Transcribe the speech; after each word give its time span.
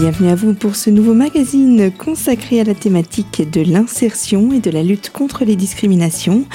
Bienvenue 0.00 0.30
à 0.30 0.34
vous 0.34 0.54
pour 0.54 0.76
ce 0.76 0.88
nouveau 0.88 1.12
magazine 1.12 1.92
consacré 1.92 2.58
à 2.58 2.64
la 2.64 2.72
thématique 2.72 3.50
de 3.50 3.60
l'insertion 3.60 4.50
et 4.50 4.58
de 4.58 4.70
la 4.70 4.82
lutte 4.82 5.10
contre 5.10 5.44
les 5.44 5.56
discriminations. 5.56 6.46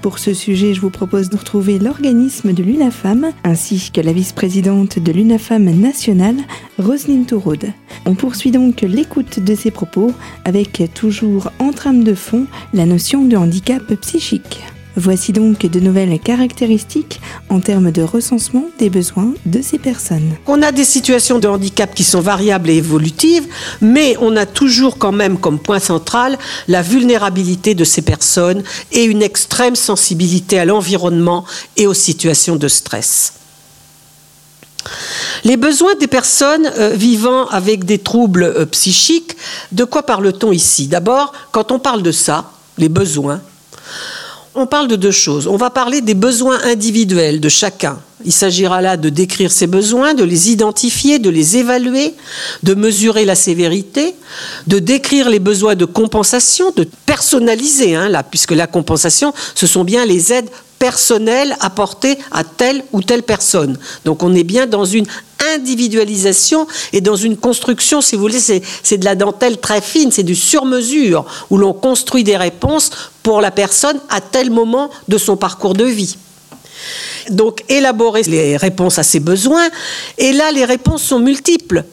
Pour 0.00 0.18
ce 0.18 0.32
sujet, 0.32 0.72
je 0.72 0.80
vous 0.80 0.88
propose 0.88 1.28
de 1.28 1.36
retrouver 1.36 1.78
l'organisme 1.78 2.54
de 2.54 2.62
l'UNAFAM 2.62 3.30
ainsi 3.44 3.90
que 3.92 4.00
la 4.00 4.14
vice-présidente 4.14 4.98
de 4.98 5.12
l'UNAFAM 5.12 5.64
nationale, 5.64 6.38
Roselyne 6.78 7.26
Touroud. 7.26 7.74
On 8.06 8.14
poursuit 8.14 8.52
donc 8.52 8.80
l'écoute 8.80 9.38
de 9.38 9.54
ses 9.54 9.70
propos 9.70 10.10
avec 10.46 10.82
toujours 10.94 11.50
en 11.58 11.72
trame 11.72 12.04
de 12.04 12.14
fond 12.14 12.46
la 12.72 12.86
notion 12.86 13.26
de 13.26 13.36
handicap 13.36 13.82
psychique. 14.00 14.62
Voici 14.96 15.32
donc 15.32 15.66
de 15.66 15.80
nouvelles 15.80 16.18
caractéristiques 16.20 17.20
en 17.48 17.60
termes 17.60 17.90
de 17.90 18.02
recensement 18.02 18.64
des 18.78 18.90
besoins 18.90 19.34
de 19.44 19.60
ces 19.60 19.78
personnes. 19.78 20.34
On 20.46 20.62
a 20.62 20.70
des 20.70 20.84
situations 20.84 21.40
de 21.40 21.48
handicap 21.48 21.94
qui 21.94 22.04
sont 22.04 22.20
variables 22.20 22.70
et 22.70 22.76
évolutives, 22.76 23.46
mais 23.80 24.16
on 24.20 24.36
a 24.36 24.46
toujours 24.46 24.98
quand 24.98 25.12
même 25.12 25.38
comme 25.38 25.58
point 25.58 25.80
central 25.80 26.38
la 26.68 26.82
vulnérabilité 26.82 27.74
de 27.74 27.84
ces 27.84 28.02
personnes 28.02 28.62
et 28.92 29.04
une 29.04 29.22
extrême 29.22 29.74
sensibilité 29.74 30.58
à 30.58 30.64
l'environnement 30.64 31.44
et 31.76 31.86
aux 31.88 31.94
situations 31.94 32.56
de 32.56 32.68
stress. 32.68 33.34
Les 35.44 35.56
besoins 35.56 35.94
des 35.96 36.06
personnes 36.06 36.70
euh, 36.78 36.90
vivant 36.90 37.46
avec 37.46 37.84
des 37.84 37.98
troubles 37.98 38.44
euh, 38.44 38.66
psychiques, 38.66 39.36
de 39.72 39.84
quoi 39.84 40.04
parle-t-on 40.04 40.52
ici? 40.52 40.86
D'abord, 40.86 41.32
quand 41.52 41.72
on 41.72 41.78
parle 41.78 42.02
de 42.02 42.12
ça, 42.12 42.52
les 42.78 42.88
besoins, 42.88 43.40
on 44.54 44.66
parle 44.66 44.88
de 44.88 44.96
deux 44.96 45.10
choses. 45.10 45.46
On 45.46 45.56
va 45.56 45.70
parler 45.70 46.00
des 46.00 46.14
besoins 46.14 46.58
individuels 46.64 47.40
de 47.40 47.48
chacun. 47.48 47.98
Il 48.24 48.32
s'agira 48.32 48.80
là 48.80 48.96
de 48.96 49.08
décrire 49.08 49.52
ses 49.52 49.66
besoins, 49.66 50.14
de 50.14 50.24
les 50.24 50.50
identifier, 50.50 51.18
de 51.18 51.28
les 51.28 51.56
évaluer, 51.56 52.14
de 52.62 52.74
mesurer 52.74 53.24
la 53.24 53.34
sévérité, 53.34 54.14
de 54.66 54.78
décrire 54.78 55.28
les 55.28 55.40
besoins 55.40 55.74
de 55.74 55.84
compensation, 55.84 56.70
de 56.74 56.88
personnaliser, 57.04 57.94
hein, 57.94 58.08
là, 58.08 58.22
puisque 58.22 58.52
la 58.52 58.66
compensation, 58.66 59.34
ce 59.54 59.66
sont 59.66 59.84
bien 59.84 60.06
les 60.06 60.32
aides 60.32 60.48
personnelles 60.78 61.56
apportées 61.60 62.18
à 62.30 62.44
telle 62.44 62.82
ou 62.92 63.02
telle 63.02 63.22
personne. 63.22 63.78
Donc 64.04 64.22
on 64.22 64.34
est 64.34 64.44
bien 64.44 64.66
dans 64.66 64.84
une 64.84 65.06
individualisation 65.54 66.66
et 66.92 67.00
dans 67.00 67.16
une 67.16 67.36
construction, 67.36 68.00
si 68.00 68.16
vous 68.16 68.22
voulez, 68.22 68.40
c'est 68.40 68.98
de 68.98 69.04
la 69.04 69.14
dentelle 69.14 69.58
très 69.58 69.80
fine, 69.80 70.12
c'est 70.12 70.22
du 70.22 70.34
sur-mesure, 70.34 71.24
où 71.50 71.56
l'on 71.56 71.72
construit 71.72 72.24
des 72.24 72.36
réponses 72.36 72.90
pour 73.22 73.40
la 73.40 73.50
personne 73.50 73.98
à 74.08 74.20
tel 74.20 74.50
moment 74.50 74.90
de 75.08 75.18
son 75.18 75.36
parcours 75.36 75.74
de 75.74 75.84
vie. 75.84 76.16
Donc 77.30 77.64
élaborer 77.68 78.22
les 78.24 78.56
réponses 78.56 78.98
à 78.98 79.02
ses 79.02 79.20
besoins, 79.20 79.68
et 80.18 80.32
là 80.32 80.52
les 80.52 80.64
réponses 80.64 81.02
sont 81.02 81.18
multiples. 81.18 81.84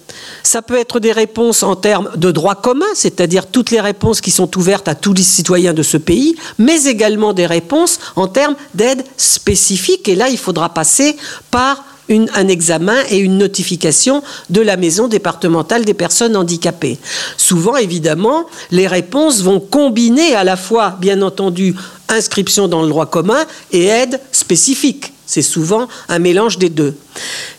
Ça 0.44 0.62
peut 0.62 0.78
être 0.78 1.00
des 1.00 1.12
réponses 1.12 1.64
en 1.64 1.75
termes 1.75 2.12
de 2.16 2.31
droit 2.31 2.56
commun, 2.56 2.86
c'est-à-dire 2.94 3.48
toutes 3.48 3.72
les 3.72 3.80
réponses 3.80 4.22
qui 4.22 4.31
sont 4.31 4.58
ouvertes 4.58 4.88
à 4.88 4.96
tous 4.96 5.14
les 5.14 5.23
citoyens 5.23 5.73
de 5.73 5.84
ce 5.84 5.98
pays, 5.98 6.36
mais 6.58 6.84
également 6.86 7.31
des 7.31 7.46
réponses 7.46 8.00
en 8.16 8.28
termes 8.28 8.56
d'aide 8.73 9.03
spécifique. 9.18 10.09
Et 10.09 10.16
là, 10.16 10.30
il 10.30 10.38
faudra 10.38 10.70
passer 10.73 11.16
par 11.50 11.86
un 12.10 12.48
examen 12.48 12.98
et 13.10 13.18
une 13.18 13.38
notification 13.38 14.22
de 14.50 14.62
la 14.62 14.78
maison 14.78 15.08
départementale 15.08 15.86
des 15.86 15.94
personnes 15.94 16.36
handicapées. 16.36 16.98
Souvent, 17.38 17.78
évidemment, 17.78 18.46
les 18.72 18.88
réponses 18.88 19.42
vont 19.42 19.60
combiner 19.60 20.36
à 20.36 20.44
la 20.44 20.58
fois, 20.58 20.98
bien 21.00 21.22
entendu, 21.22 21.76
inscription 22.10 22.68
dans 22.68 22.82
le 22.82 22.90
droit 22.90 23.06
commun 23.06 23.46
et 23.72 23.86
aide 23.86 24.20
spécifique. 24.32 25.14
C'est 25.26 25.42
souvent 25.42 25.88
un 26.10 26.20
mélange 26.20 26.58
des 26.58 26.70
deux. 26.70 26.96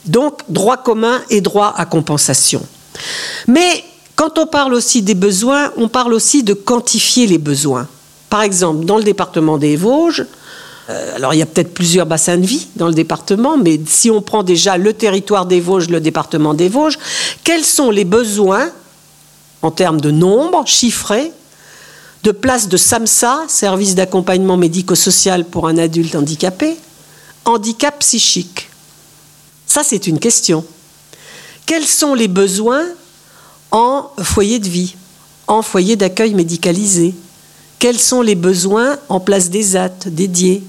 Donc, 0.05 0.41
droit 0.49 0.77
commun 0.77 1.23
et 1.31 1.41
droit 1.41 1.73
à 1.75 1.87
compensation. 1.87 2.63
Mais 3.47 3.85
quand 4.17 4.39
on 4.39 4.47
parle 4.47 4.75
aussi 4.75 5.01
des 5.01 5.15
besoins, 5.15 5.73
on 5.77 5.89
parle 5.89 6.13
aussi 6.13 6.43
de 6.43 6.53
quantifier 6.53 7.27
les 7.27 7.39
besoins. 7.39 7.89
Par 8.29 8.43
exemple, 8.43 8.85
dans 8.85 8.99
le 8.99 9.05
département 9.05 9.57
des 9.57 9.77
Vosges, 9.77 10.27
euh, 10.89 11.17
alors 11.17 11.33
il 11.33 11.39
y 11.39 11.43
a 11.43 11.47
peut-être 11.47 11.75
plusieurs 11.75 12.07
bassins 12.07 12.37
de 12.37 12.47
vie 12.47 12.67
dans 12.77 12.89
le 12.89 12.95
département, 12.95 13.57
mais 13.57 13.81
si 13.87 14.11
on 14.11 14.21
prend 14.21 14.43
déjà 14.43 14.77
le 14.77 14.93
territoire 14.93 15.47
des 15.47 15.61
Vosges, 15.61 15.89
le 15.89 16.01
département 16.01 16.55
des 16.55 16.69
Vosges, 16.69 16.99
quels 17.45 17.65
sont 17.65 17.91
les 17.91 18.05
besoins 18.05 18.71
en 19.63 19.71
termes 19.71 20.01
de 20.01 20.11
nombre 20.11 20.67
chiffrés 20.67 21.33
de 22.25 22.31
places 22.33 22.69
de 22.69 22.77
SAMSA, 22.77 23.45
service 23.49 23.95
d'accompagnement 23.95 24.57
médico-social 24.57 25.45
pour 25.45 25.69
un 25.69 25.79
adulte 25.79 26.15
handicapé, 26.15 26.77
handicap 27.45 27.99
psychique? 28.01 28.69
Ça, 29.67 29.83
c'est 29.85 30.07
une 30.07 30.19
question. 30.19 30.65
Quels 31.67 31.87
sont 31.87 32.15
les 32.15 32.29
besoins 32.29 32.85
en 33.71 34.11
foyer 34.21 34.59
de 34.59 34.69
vie, 34.69 34.95
en 35.47 35.63
foyer 35.63 35.97
d'accueil 35.97 36.35
médicalisé? 36.35 37.15
Quels 37.83 37.99
sont 37.99 38.23
les 38.23 38.37
besoins 38.37 38.97
en 39.09 39.19
place 39.19 39.51
des 39.51 39.75
AT 39.75 40.07
dédiés 40.07 40.63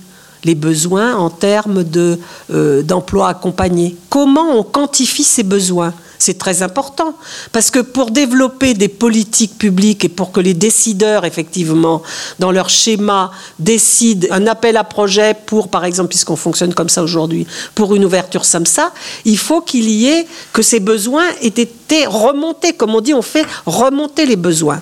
les 0.46 0.56
besoins 0.56 1.16
en 1.16 1.30
termes 1.30 1.86
euh, 1.96 2.82
d'emploi 2.82 3.30
accompagné? 3.30 3.96
Comment 4.10 4.58
on 4.58 4.64
quantifie 4.64 5.24
ces 5.24 5.44
besoins? 5.44 5.94
C'est 6.20 6.38
très 6.38 6.62
important. 6.62 7.16
Parce 7.52 7.72
que 7.72 7.80
pour 7.80 8.12
développer 8.12 8.74
des 8.74 8.88
politiques 8.88 9.58
publiques 9.58 10.06
et 10.06 10.10
pour 10.10 10.32
que 10.32 10.40
les 10.40 10.54
décideurs, 10.54 11.26
effectivement, 11.26 12.02
dans 12.40 12.52
leur 12.52 12.70
schéma, 12.70 13.32
décident 13.60 14.28
un 14.32 14.48
appel 14.48 14.78
à 14.78 14.84
projet 14.84 15.36
pour, 15.46 15.70
par 15.70 15.86
exemple, 15.86 16.10
puisqu'on 16.10 16.36
fonctionne 16.36 16.74
comme 16.74 16.90
ça 16.90 17.04
aujourd'hui, 17.04 17.48
pour 17.76 17.96
une 17.96 18.06
ouverture 18.06 18.46
SAMSA, 18.46 18.92
il 19.26 19.38
faut 19.38 19.62
qu'il 19.62 19.90
y 19.90 20.08
ait 20.08 20.28
que 20.52 20.62
ces 20.62 20.80
besoins 20.80 21.26
aient 21.42 21.48
été 21.48 22.06
remontés. 22.06 22.74
Comme 22.74 22.96
on 22.96 23.02
dit, 23.02 23.14
on 23.14 23.22
fait 23.22 23.46
remonter 23.66 24.26
les 24.26 24.36
besoins. 24.36 24.82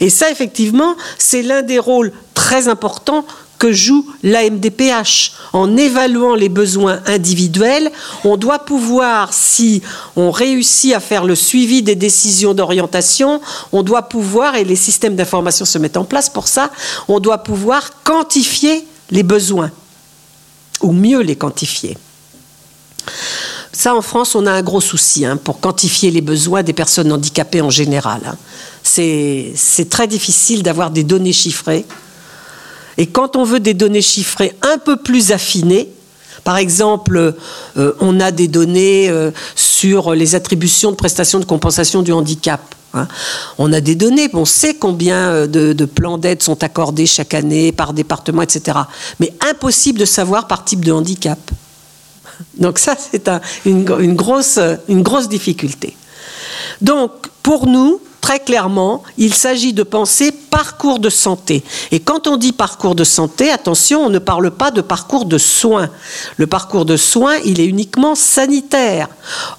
Et 0.00 0.10
ça, 0.10 0.30
effectivement, 0.30 0.96
c'est 1.18 1.42
l'un 1.42 1.62
des 1.62 1.78
rôles 1.78 2.12
très 2.34 2.68
importants 2.68 3.24
que 3.62 3.70
joue 3.70 4.04
l'AMDPH. 4.24 5.34
En 5.52 5.76
évaluant 5.76 6.34
les 6.34 6.48
besoins 6.48 7.00
individuels, 7.06 7.92
on 8.24 8.36
doit 8.36 8.58
pouvoir, 8.58 9.32
si 9.32 9.82
on 10.16 10.32
réussit 10.32 10.92
à 10.94 10.98
faire 10.98 11.24
le 11.24 11.36
suivi 11.36 11.80
des 11.80 11.94
décisions 11.94 12.54
d'orientation, 12.54 13.40
on 13.70 13.84
doit 13.84 14.08
pouvoir, 14.08 14.56
et 14.56 14.64
les 14.64 14.74
systèmes 14.74 15.14
d'information 15.14 15.64
se 15.64 15.78
mettent 15.78 15.96
en 15.96 16.02
place 16.04 16.28
pour 16.28 16.48
ça, 16.48 16.72
on 17.06 17.20
doit 17.20 17.38
pouvoir 17.38 18.02
quantifier 18.02 18.84
les 19.12 19.22
besoins, 19.22 19.70
ou 20.80 20.90
mieux 20.90 21.20
les 21.20 21.36
quantifier. 21.36 21.96
Ça, 23.72 23.94
en 23.94 24.02
France, 24.02 24.34
on 24.34 24.44
a 24.44 24.50
un 24.50 24.62
gros 24.62 24.80
souci 24.80 25.24
hein, 25.24 25.36
pour 25.36 25.60
quantifier 25.60 26.10
les 26.10 26.20
besoins 26.20 26.64
des 26.64 26.72
personnes 26.72 27.12
handicapées 27.12 27.60
en 27.60 27.70
général. 27.70 28.22
Hein. 28.26 28.36
C'est 28.82 29.88
très 29.88 30.08
difficile 30.08 30.64
d'avoir 30.64 30.90
des 30.90 31.04
données 31.04 31.32
chiffrées. 31.32 31.86
Et 32.98 33.06
quand 33.06 33.36
on 33.36 33.44
veut 33.44 33.60
des 33.60 33.74
données 33.74 34.02
chiffrées 34.02 34.54
un 34.62 34.78
peu 34.78 34.96
plus 34.96 35.32
affinées, 35.32 35.88
par 36.44 36.56
exemple, 36.56 37.34
euh, 37.76 37.92
on 38.00 38.20
a 38.20 38.30
des 38.30 38.48
données 38.48 39.08
euh, 39.08 39.30
sur 39.54 40.14
les 40.14 40.34
attributions 40.34 40.90
de 40.90 40.96
prestations 40.96 41.38
de 41.38 41.44
compensation 41.44 42.02
du 42.02 42.12
handicap. 42.12 42.60
Hein. 42.94 43.06
On 43.58 43.72
a 43.72 43.80
des 43.80 43.94
données, 43.94 44.28
on 44.32 44.44
sait 44.44 44.74
combien 44.74 45.30
euh, 45.30 45.46
de, 45.46 45.84
plans 45.84 46.18
d'aide 46.18 46.42
sont 46.42 46.64
accordés 46.64 47.06
chaque 47.06 47.34
année 47.34 47.70
par 47.70 47.92
département, 47.92 48.42
etc. 48.42 48.78
Mais 49.20 49.32
impossible 49.48 50.00
de 50.00 50.04
savoir 50.04 50.48
par 50.48 50.64
type 50.64 50.84
de 50.84 50.92
handicap. 50.92 51.38
Donc 52.58 52.78
ça, 52.78 52.96
c'est 52.98 53.30
une, 53.64 53.84
grosse, 54.14 54.58
une 54.88 55.02
grosse 55.02 55.28
difficulté. 55.28 55.96
Donc, 56.80 57.12
pour 57.42 57.68
nous, 57.68 58.00
très 58.22 58.40
clairement, 58.40 59.02
il 59.18 59.34
s'agit 59.34 59.74
de 59.74 59.82
penser 59.82 60.32
parcours 60.32 61.00
de 61.00 61.10
santé. 61.10 61.62
Et 61.90 62.00
quand 62.00 62.26
on 62.26 62.38
dit 62.38 62.52
parcours 62.52 62.94
de 62.94 63.04
santé, 63.04 63.50
attention, 63.50 64.06
on 64.06 64.08
ne 64.08 64.20
parle 64.20 64.50
pas 64.52 64.70
de 64.70 64.80
parcours 64.80 65.26
de 65.26 65.36
soins. 65.36 65.90
Le 66.36 66.46
parcours 66.46 66.86
de 66.86 66.96
soins, 66.96 67.36
il 67.44 67.60
est 67.60 67.66
uniquement 67.66 68.14
sanitaire. 68.14 69.08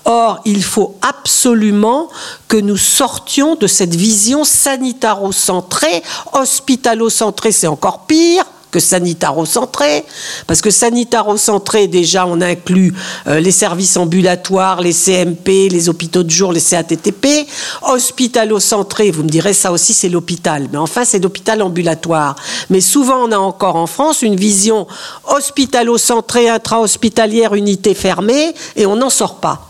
Or, 0.06 0.40
il 0.46 0.64
faut 0.64 0.98
absolument 1.02 2.10
que 2.48 2.58
nous 2.58 2.78
sortions 2.78 3.56
de 3.56 3.68
cette 3.68 3.94
vision 3.94 4.46
sanitaro-centrée, 4.46 6.02
hospitalo-centrée, 6.32 7.52
c'est 7.52 7.68
encore 7.68 8.06
pire, 8.08 8.46
que 8.74 8.80
sanitaro-centré, 8.80 10.04
parce 10.48 10.62
que 10.62 10.72
sanitaro-centré, 10.72 11.88
déjà, 11.88 12.26
on 12.26 12.42
inclut 12.42 12.94
euh, 13.28 13.40
les 13.40 13.52
services 13.52 13.96
ambulatoires, 13.98 14.82
les 14.82 14.94
CMP, 14.94 15.70
les 15.70 15.90
hôpitaux 15.90 16.24
de 16.24 16.32
jour, 16.32 16.52
les 16.52 16.60
CATTP. 16.60 17.48
Hospitalo-centré, 17.84 19.12
vous 19.12 19.24
me 19.24 19.30
direz, 19.30 19.54
ça 19.54 19.72
aussi, 19.72 19.94
c'est 19.94 20.10
l'hôpital. 20.10 20.68
Mais 20.72 20.80
enfin, 20.80 21.06
c'est 21.06 21.20
l'hôpital 21.20 21.62
ambulatoire. 21.62 22.36
Mais 22.72 22.82
souvent, 22.82 23.24
on 23.24 23.32
a 23.32 23.38
encore 23.38 23.76
en 23.76 23.88
France 23.88 24.24
une 24.24 24.36
vision 24.36 24.88
hospitalo-centrée, 25.26 26.50
intra-hospitalière, 26.50 27.54
unité 27.54 27.94
fermée, 27.94 28.56
et 28.76 28.88
on 28.88 28.96
n'en 28.96 29.12
sort 29.12 29.36
pas. 29.36 29.70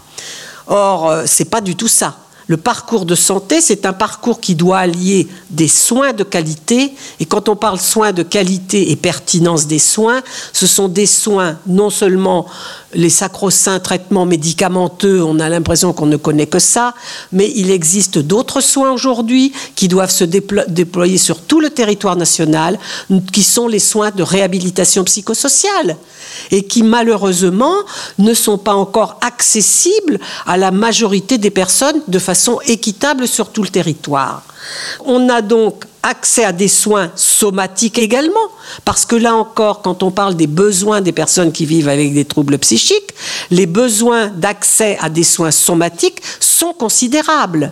Or, 0.68 1.10
euh, 1.10 1.24
c'est 1.28 1.50
pas 1.50 1.60
du 1.60 1.76
tout 1.76 1.90
ça. 1.90 2.23
Le 2.48 2.58
parcours 2.58 3.06
de 3.06 3.16
santé, 3.16 3.62
c'est 3.62 3.86
un 3.86 3.94
parcours 3.94 4.42
qui 4.42 4.56
doit 4.56 4.80
allier 4.80 5.28
des 5.50 5.68
soins 5.68 6.12
de 6.12 6.24
qualité. 6.24 6.94
Et 7.20 7.26
quand 7.26 7.48
on 7.48 7.56
parle 7.56 7.80
soins 7.80 8.12
de 8.12 8.24
qualité 8.24 8.92
et 8.92 8.96
pertinence 8.96 9.66
des 9.68 9.80
soins, 9.80 10.22
ce 10.52 10.68
sont 10.68 10.88
des 10.90 11.06
soins 11.06 11.58
non 11.68 11.90
seulement 11.90 12.46
les 12.94 13.10
sacro-saints 13.10 13.80
traitements 13.80 14.26
médicamenteux, 14.26 15.24
on 15.24 15.40
a 15.40 15.50
l'impression 15.50 15.94
qu'on 15.94 16.06
ne 16.06 16.18
connaît 16.18 16.48
que 16.48 16.60
ça, 16.60 16.94
mais 17.32 17.52
il 17.56 17.72
existe 17.72 18.20
d'autres 18.20 18.62
soins 18.62 18.92
aujourd'hui 18.92 19.54
qui 19.76 19.88
doivent 19.88 20.12
se 20.12 20.24
déployer 20.24 21.18
sur 21.18 21.42
tout 21.42 21.60
le 21.60 21.70
territoire 21.70 22.16
national, 22.16 22.80
qui 23.32 23.44
sont 23.44 23.68
les 23.68 23.80
soins 23.80 24.12
de 24.12 24.24
réhabilitation 24.24 25.04
psychosociale 25.04 25.98
et 26.52 26.64
qui 26.64 26.84
malheureusement 26.84 27.76
ne 28.18 28.34
sont 28.34 28.58
pas 28.58 28.74
encore 28.74 29.20
accessibles 29.22 30.20
à 30.46 30.58
la 30.58 30.72
majorité 30.72 31.38
des 31.38 31.52
personnes 31.52 32.02
de 32.08 32.20
façon 32.20 32.60
équitable 32.66 33.28
sur 33.28 33.50
tout 33.50 33.64
le 33.64 33.70
territoire. 33.70 34.44
On 35.06 35.30
a 35.30 35.42
donc 35.42 35.86
accès 36.04 36.44
à 36.44 36.52
des 36.52 36.68
soins 36.68 37.12
somatiques 37.16 37.98
également, 37.98 38.34
parce 38.86 39.06
que 39.06 39.16
là 39.16 39.34
encore, 39.36 39.82
quand 39.82 40.04
on 40.04 40.12
parle 40.12 40.36
des 40.36 40.48
besoins 40.48 41.02
des 41.02 41.14
personnes 41.14 41.52
qui 41.52 41.66
vivent 41.66 41.90
avec 41.90 42.14
des 42.14 42.26
troubles 42.26 42.60
psychiques, 42.60 43.14
les 43.50 43.66
besoins 43.66 44.28
d'accès 44.28 44.98
à 45.02 45.10
des 45.10 45.24
soins 45.24 45.52
somatiques 45.52 46.22
sont 46.40 46.74
considérables. 46.74 47.72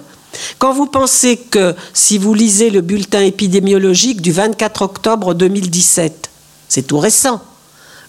Quand 0.58 0.74
vous 0.74 0.86
pensez 0.86 1.38
que 1.38 1.76
si 1.94 2.18
vous 2.18 2.34
lisez 2.34 2.70
le 2.70 2.82
bulletin 2.82 3.22
épidémiologique 3.22 4.22
du 4.22 4.32
24 4.32 4.82
octobre 4.82 5.34
2017, 5.34 6.30
c'est 6.70 6.88
tout 6.88 7.00
récent, 7.00 7.42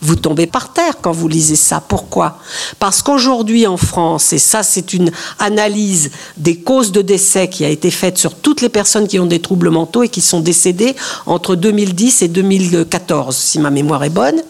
vous 0.03 0.17
tombez 0.17 0.47
par 0.47 0.73
terre 0.73 0.97
quand 1.01 1.13
vous 1.13 1.29
lisez 1.29 1.57
ça. 1.57 1.81
Pourquoi? 1.81 2.39
Parce 2.79 3.03
qu'aujourd'hui 3.03 3.67
en 3.67 3.77
France, 3.77 4.33
et 4.33 4.39
ça 4.39 4.63
c'est 4.63 4.93
une 4.93 5.11
analyse 5.39 6.11
des 6.37 6.57
causes 6.57 6.93
de 6.93 7.03
décès 7.03 7.49
qui 7.49 7.65
a 7.65 7.69
été 7.69 7.91
faite 7.91 8.19
sur 8.19 8.35
toutes 8.35 8.61
les 8.61 8.69
personnes 8.69 9.07
qui 9.07 9.19
ont 9.19 9.27
des 9.27 9.41
troubles 9.41 9.71
mentaux 9.71 10.03
et 10.03 10.09
qui 10.09 10.21
sont 10.21 10.41
décédées 10.41 10.97
entre 11.25 11.55
2010 11.55 12.23
et 12.23 12.29
2014, 12.29 13.37
si 13.37 13.59
ma 13.61 13.71
mémoire 13.71 14.03
est 14.05 14.11
bonne, 14.11 14.43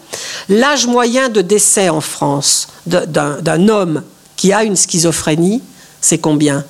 l'âge 0.49 0.87
moyen 0.87 1.29
de 1.29 1.41
décès 1.41 1.89
en 1.89 2.01
France 2.01 2.67
d'un 2.85 3.69
homme 3.69 4.01
qui 4.35 4.51
a 4.51 4.63
une 4.63 4.75
schizophrénie, 4.75 5.61
c'est 6.01 6.17
combien? 6.17 6.65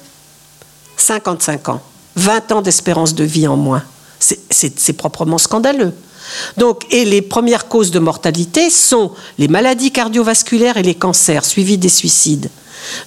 55 0.97 1.69
ans. 1.69 1.81
20 2.15 2.51
ans 2.51 2.61
d'espérance 2.61 3.15
de 3.15 3.23
vie 3.23 3.47
en 3.47 3.57
moins. 3.57 3.83
C'est 4.19 4.93
proprement 4.93 5.37
scandaleux. 5.37 5.93
Donc, 6.57 6.85
et 6.91 7.05
les 7.05 7.21
premières 7.21 7.67
causes 7.67 7.91
de 7.91 7.99
mortalité 7.99 8.69
sont 8.69 9.11
les 9.37 9.47
maladies 9.47 9.91
cardiovasculaires 9.91 10.77
et 10.77 10.83
les 10.83 10.95
cancers, 10.95 11.45
suivis 11.45 11.77
des 11.77 11.89
suicides. 11.89 12.49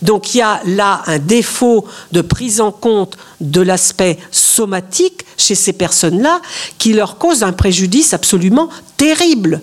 Donc 0.02 0.34
il 0.34 0.38
y 0.38 0.42
a 0.42 0.60
là 0.64 1.02
un 1.06 1.18
défaut 1.18 1.84
de 2.12 2.22
prise 2.22 2.60
en 2.60 2.72
compte 2.72 3.16
de 3.40 3.60
l'aspect 3.60 4.18
somatique 4.30 5.24
chez 5.36 5.54
ces 5.54 5.74
personnes-là 5.74 6.40
qui 6.78 6.92
leur 6.94 7.18
cause 7.18 7.42
un 7.42 7.52
préjudice 7.52 8.14
absolument 8.14 8.70
terrible. 8.96 9.60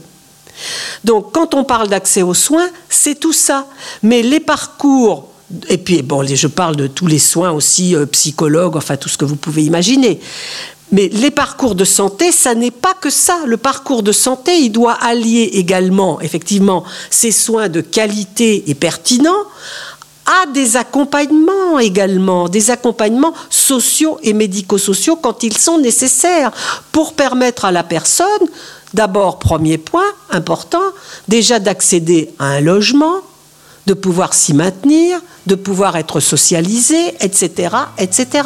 Donc 1.03 1.31
quand 1.31 1.55
on 1.55 1.63
parle 1.63 1.87
d'accès 1.87 2.21
aux 2.21 2.35
soins, 2.35 2.69
c'est 2.89 3.19
tout 3.19 3.33
ça. 3.33 3.67
Mais 4.03 4.21
les 4.21 4.39
parcours 4.39 5.29
et 5.69 5.77
puis, 5.77 6.03
je 6.33 6.47
parle 6.47 6.75
de 6.75 6.87
tous 6.87 7.05
les 7.05 7.19
soins 7.19 7.51
aussi, 7.51 7.95
euh, 7.95 8.05
psychologues, 8.07 8.75
enfin 8.75 8.97
tout 8.97 9.09
ce 9.09 9.17
que 9.17 9.25
vous 9.25 9.35
pouvez 9.35 9.63
imaginer. 9.63 10.19
Mais 10.93 11.09
les 11.11 11.31
parcours 11.31 11.73
de 11.73 11.85
santé, 11.85 12.31
ça 12.31 12.53
n'est 12.53 12.69
pas 12.69 12.93
que 12.93 13.09
ça. 13.09 13.39
Le 13.47 13.57
parcours 13.57 14.03
de 14.03 14.11
santé, 14.11 14.59
il 14.59 14.69
doit 14.69 14.93
allier 14.93 15.49
également, 15.53 16.21
effectivement, 16.21 16.83
ces 17.09 17.31
soins 17.31 17.67
de 17.67 17.81
qualité 17.81 18.69
et 18.69 18.75
pertinents 18.75 19.31
à 20.27 20.45
des 20.51 20.77
accompagnements 20.77 21.79
également, 21.79 22.47
des 22.47 22.69
accompagnements 22.69 23.33
sociaux 23.49 24.19
et 24.21 24.33
médico-sociaux 24.33 25.15
quand 25.15 25.41
ils 25.41 25.57
sont 25.57 25.79
nécessaires 25.79 26.51
pour 26.91 27.13
permettre 27.13 27.65
à 27.65 27.71
la 27.71 27.83
personne, 27.83 28.27
d'abord, 28.93 29.39
premier 29.39 29.79
point 29.79 30.11
important, 30.29 30.83
déjà 31.27 31.57
d'accéder 31.57 32.29
à 32.37 32.45
un 32.45 32.61
logement, 32.61 33.15
de 33.87 33.95
pouvoir 33.95 34.35
s'y 34.35 34.53
maintenir, 34.53 35.19
de 35.47 35.55
pouvoir 35.55 35.97
être 35.97 36.19
socialisé, 36.19 37.15
etc., 37.19 37.75
etc. 37.97 38.43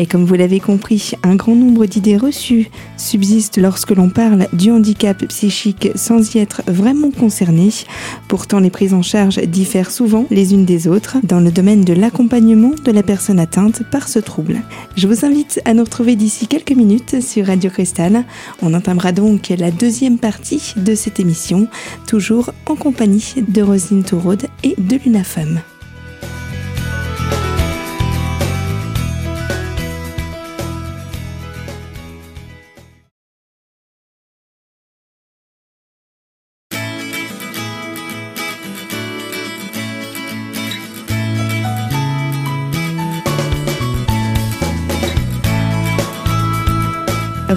Et 0.00 0.06
comme 0.06 0.24
vous 0.24 0.34
l'avez 0.34 0.60
compris, 0.60 1.12
un 1.22 1.34
grand 1.34 1.54
nombre 1.54 1.84
d'idées 1.84 2.16
reçues 2.16 2.70
subsistent 2.96 3.58
lorsque 3.58 3.90
l'on 3.90 4.08
parle 4.08 4.46
du 4.54 4.70
handicap 4.70 5.22
psychique 5.26 5.90
sans 5.94 6.34
y 6.34 6.38
être 6.38 6.62
vraiment 6.68 7.10
concerné. 7.10 7.68
Pourtant, 8.26 8.60
les 8.60 8.70
prises 8.70 8.94
en 8.94 9.02
charge 9.02 9.36
diffèrent 9.42 9.90
souvent 9.90 10.24
les 10.30 10.54
unes 10.54 10.64
des 10.64 10.88
autres 10.88 11.18
dans 11.22 11.40
le 11.40 11.50
domaine 11.50 11.84
de 11.84 11.92
l'accompagnement 11.92 12.72
de 12.82 12.90
la 12.92 13.02
personne 13.02 13.38
atteinte 13.38 13.82
par 13.90 14.08
ce 14.08 14.18
trouble. 14.18 14.62
Je 14.96 15.06
vous 15.06 15.26
invite 15.26 15.60
à 15.66 15.74
nous 15.74 15.84
retrouver 15.84 16.16
d'ici 16.16 16.46
quelques 16.46 16.72
minutes 16.72 17.20
sur 17.20 17.48
Radio 17.48 17.70
Cristal. 17.70 18.24
On 18.62 18.72
entamera 18.72 19.12
donc 19.12 19.50
la 19.50 19.70
deuxième 19.70 20.16
partie 20.16 20.72
de 20.78 20.94
cette 20.94 21.20
émission, 21.20 21.68
toujours 22.06 22.54
en 22.64 22.74
compagnie 22.74 23.34
de 23.46 23.60
Rosine 23.60 24.02
Tourode 24.02 24.46
et 24.64 24.74
de 24.78 24.96
Luna 25.04 25.24
Femme. 25.24 25.60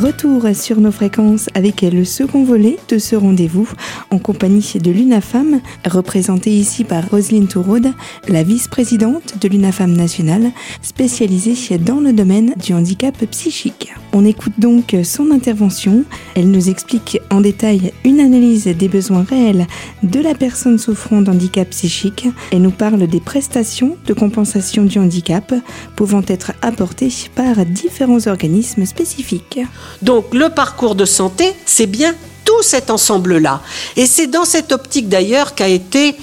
Retour 0.03 0.43
sur 0.53 0.81
nos 0.81 0.91
fréquences 0.91 1.47
avec 1.53 1.81
le 1.81 2.03
second 2.03 2.43
volet 2.43 2.77
de 2.89 2.97
ce 2.97 3.15
rendez-vous 3.15 3.69
en 4.11 4.19
compagnie 4.19 4.73
de 4.75 4.91
l'UNAFAM, 4.91 5.61
représentée 5.85 6.51
ici 6.51 6.83
par 6.83 7.09
Roselyne 7.09 7.47
Touraude, 7.47 7.93
la 8.27 8.43
vice-présidente 8.43 9.35
de 9.39 9.47
l'UNAFAM 9.47 9.93
nationale, 9.93 10.51
spécialisée 10.81 11.77
dans 11.77 12.01
le 12.01 12.11
domaine 12.11 12.53
du 12.61 12.73
handicap 12.73 13.15
psychique. 13.31 13.93
On 14.11 14.25
écoute 14.25 14.53
donc 14.57 14.93
son 15.05 15.31
intervention. 15.31 16.03
Elle 16.35 16.51
nous 16.51 16.69
explique 16.69 17.19
en 17.31 17.39
détail 17.39 17.93
une 18.03 18.19
analyse 18.19 18.65
des 18.65 18.89
besoins 18.89 19.23
réels 19.23 19.67
de 20.03 20.19
la 20.19 20.35
personne 20.35 20.77
souffrant 20.77 21.21
d'handicap 21.21 21.69
psychique 21.69 22.27
et 22.51 22.59
nous 22.59 22.71
parle 22.71 23.07
des 23.07 23.21
prestations 23.21 23.95
de 24.05 24.13
compensation 24.13 24.83
du 24.83 24.99
handicap 24.99 25.53
pouvant 25.95 26.21
être 26.27 26.51
apportées 26.61 27.09
par 27.33 27.65
différents 27.65 28.27
organismes 28.27 28.85
spécifiques. 28.85 29.61
Donc 30.01 30.33
le 30.33 30.49
parcours 30.49 30.95
de 30.95 31.05
santé, 31.05 31.53
c'est 31.65 31.85
bien 31.85 32.13
tout 32.45 32.61
cet 32.61 32.89
ensemble-là. 32.89 33.61
Et 33.95 34.05
c'est 34.05 34.27
dans 34.27 34.45
cette 34.45 34.71
optique 34.71 35.09
d'ailleurs 35.09 35.55
qu'a 35.55 35.67
été 35.67 36.17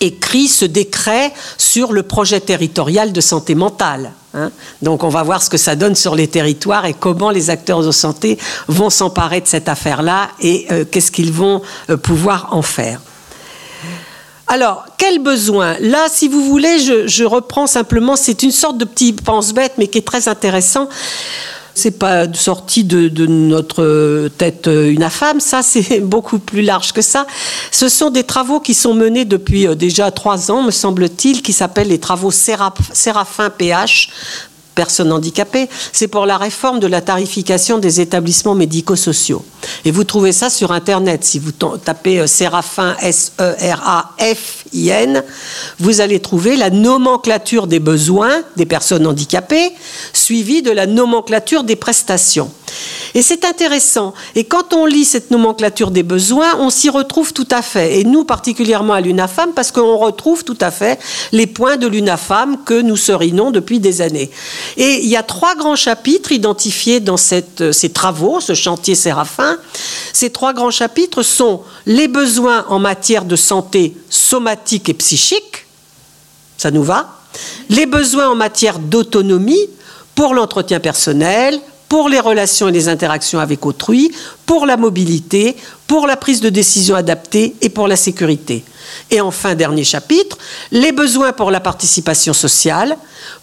écrit 0.00 0.48
ce 0.48 0.64
décret 0.64 1.32
sur 1.58 1.92
le 1.92 2.02
projet 2.02 2.40
territorial 2.40 3.12
de 3.12 3.20
santé 3.20 3.54
mentale. 3.54 4.12
Hein. 4.34 4.50
Donc 4.80 5.04
on 5.04 5.08
va 5.08 5.22
voir 5.22 5.42
ce 5.42 5.50
que 5.50 5.56
ça 5.56 5.76
donne 5.76 5.94
sur 5.94 6.14
les 6.14 6.26
territoires 6.26 6.86
et 6.86 6.94
comment 6.94 7.30
les 7.30 7.50
acteurs 7.50 7.82
de 7.82 7.92
santé 7.92 8.38
vont 8.66 8.90
s'emparer 8.90 9.40
de 9.40 9.46
cette 9.46 9.68
affaire-là 9.68 10.30
et 10.40 10.66
euh, 10.70 10.84
qu'est-ce 10.90 11.12
qu'ils 11.12 11.32
vont 11.32 11.62
euh, 11.88 11.96
pouvoir 11.96 12.48
en 12.50 12.62
faire. 12.62 13.00
Alors, 14.48 14.84
quel 14.98 15.20
besoin? 15.20 15.76
Là, 15.80 16.08
si 16.10 16.28
vous 16.28 16.44
voulez, 16.44 16.78
je, 16.80 17.06
je 17.06 17.24
reprends 17.24 17.66
simplement, 17.66 18.16
c'est 18.16 18.42
une 18.42 18.50
sorte 18.50 18.76
de 18.76 18.84
petit 18.84 19.12
pense-bête, 19.12 19.74
mais 19.78 19.86
qui 19.86 19.98
est 19.98 20.06
très 20.06 20.28
intéressant. 20.28 20.88
C'est 21.74 21.98
pas 21.98 22.32
sorti 22.32 22.84
de, 22.84 23.26
notre 23.26 24.28
tête 24.38 24.68
une 24.68 25.08
femme, 25.10 25.40
ça 25.40 25.62
c'est 25.62 26.00
beaucoup 26.00 26.38
plus 26.38 26.62
large 26.62 26.92
que 26.92 27.02
ça. 27.02 27.26
Ce 27.70 27.88
sont 27.88 28.10
des 28.10 28.24
travaux 28.24 28.60
qui 28.60 28.74
sont 28.74 28.94
menés 28.94 29.24
depuis 29.24 29.66
euh, 29.66 29.74
déjà 29.74 30.10
trois 30.10 30.50
ans, 30.50 30.62
me 30.62 30.70
semble-t-il, 30.70 31.42
qui 31.42 31.52
s'appellent 31.52 31.88
les 31.88 32.00
travaux 32.00 32.30
Séraphin 32.30 33.50
PH 33.50 34.10
personnes 34.74 35.12
handicapées, 35.12 35.68
c'est 35.92 36.08
pour 36.08 36.26
la 36.26 36.36
réforme 36.36 36.80
de 36.80 36.86
la 36.86 37.00
tarification 37.00 37.78
des 37.78 38.00
établissements 38.00 38.54
médico-sociaux. 38.54 39.44
Et 39.84 39.90
vous 39.90 40.04
trouvez 40.04 40.32
ça 40.32 40.50
sur 40.50 40.72
Internet. 40.72 41.24
Si 41.24 41.38
vous 41.38 41.52
tapez 41.52 42.20
euh, 42.20 42.26
Séraphin, 42.26 42.96
S-E-R-A-F-I-N, 43.00 43.52
vous 45.78 46.00
allez 46.00 46.20
trouver 46.20 46.56
la 46.56 46.70
nomenclature 46.70 47.66
des 47.66 47.80
besoins 47.80 48.42
des 48.56 48.66
personnes 48.66 49.06
handicapées, 49.06 49.72
suivie 50.12 50.62
de 50.62 50.70
la 50.70 50.86
nomenclature 50.86 51.64
des 51.64 51.76
prestations. 51.76 52.50
Et 53.14 53.22
c'est 53.22 53.44
intéressant. 53.44 54.14
Et 54.34 54.44
quand 54.44 54.72
on 54.72 54.86
lit 54.86 55.04
cette 55.04 55.30
nomenclature 55.30 55.90
des 55.90 56.02
besoins, 56.02 56.56
on 56.58 56.70
s'y 56.70 56.88
retrouve 56.88 57.32
tout 57.32 57.48
à 57.50 57.60
fait. 57.60 58.00
Et 58.00 58.04
nous, 58.04 58.24
particulièrement 58.24 58.94
à 58.94 59.00
l'UNAFAM, 59.00 59.52
parce 59.52 59.70
qu'on 59.70 59.96
retrouve 59.96 60.44
tout 60.44 60.56
à 60.60 60.70
fait 60.70 60.98
les 61.32 61.46
points 61.46 61.76
de 61.76 61.86
l'UNAFAM 61.86 62.64
que 62.64 62.80
nous 62.80 62.96
serinons 62.96 63.50
depuis 63.50 63.80
des 63.80 64.00
années. 64.00 64.30
Et 64.76 65.00
il 65.02 65.08
y 65.08 65.16
a 65.16 65.22
trois 65.22 65.54
grands 65.54 65.76
chapitres 65.76 66.32
identifiés 66.32 67.00
dans 67.00 67.16
euh, 67.60 67.72
ces 67.72 67.90
travaux, 67.90 68.40
ce 68.40 68.54
chantier 68.54 68.94
Séraphin. 68.94 69.58
Ces 70.12 70.30
trois 70.30 70.54
grands 70.54 70.70
chapitres 70.70 71.22
sont 71.22 71.62
les 71.86 72.08
besoins 72.08 72.64
en 72.68 72.78
matière 72.78 73.24
de 73.24 73.36
santé 73.36 73.94
somatique 74.08 74.88
et 74.88 74.94
psychique, 74.94 75.66
ça 76.56 76.70
nous 76.70 76.82
va, 76.82 77.18
les 77.68 77.86
besoins 77.86 78.28
en 78.28 78.34
matière 78.34 78.78
d'autonomie 78.78 79.68
pour 80.14 80.34
l'entretien 80.34 80.80
personnel, 80.80 81.60
pour 81.92 82.08
les 82.08 82.20
relations 82.20 82.68
et 82.68 82.72
les 82.72 82.88
interactions 82.88 83.38
avec 83.38 83.66
autrui, 83.66 84.12
pour 84.46 84.64
la 84.64 84.78
mobilité, 84.78 85.56
pour 85.86 86.06
la 86.06 86.16
prise 86.16 86.40
de 86.40 86.48
décision 86.48 86.94
adaptée 86.94 87.54
et 87.60 87.68
pour 87.68 87.88
la 87.88 87.96
sécurité. 87.96 88.64
Et 89.10 89.20
enfin, 89.20 89.54
dernier 89.54 89.84
chapitre, 89.84 90.38
les 90.70 90.92
besoins 90.92 91.32
pour 91.32 91.50
la 91.50 91.60
participation 91.60 92.32
sociale, 92.32 92.96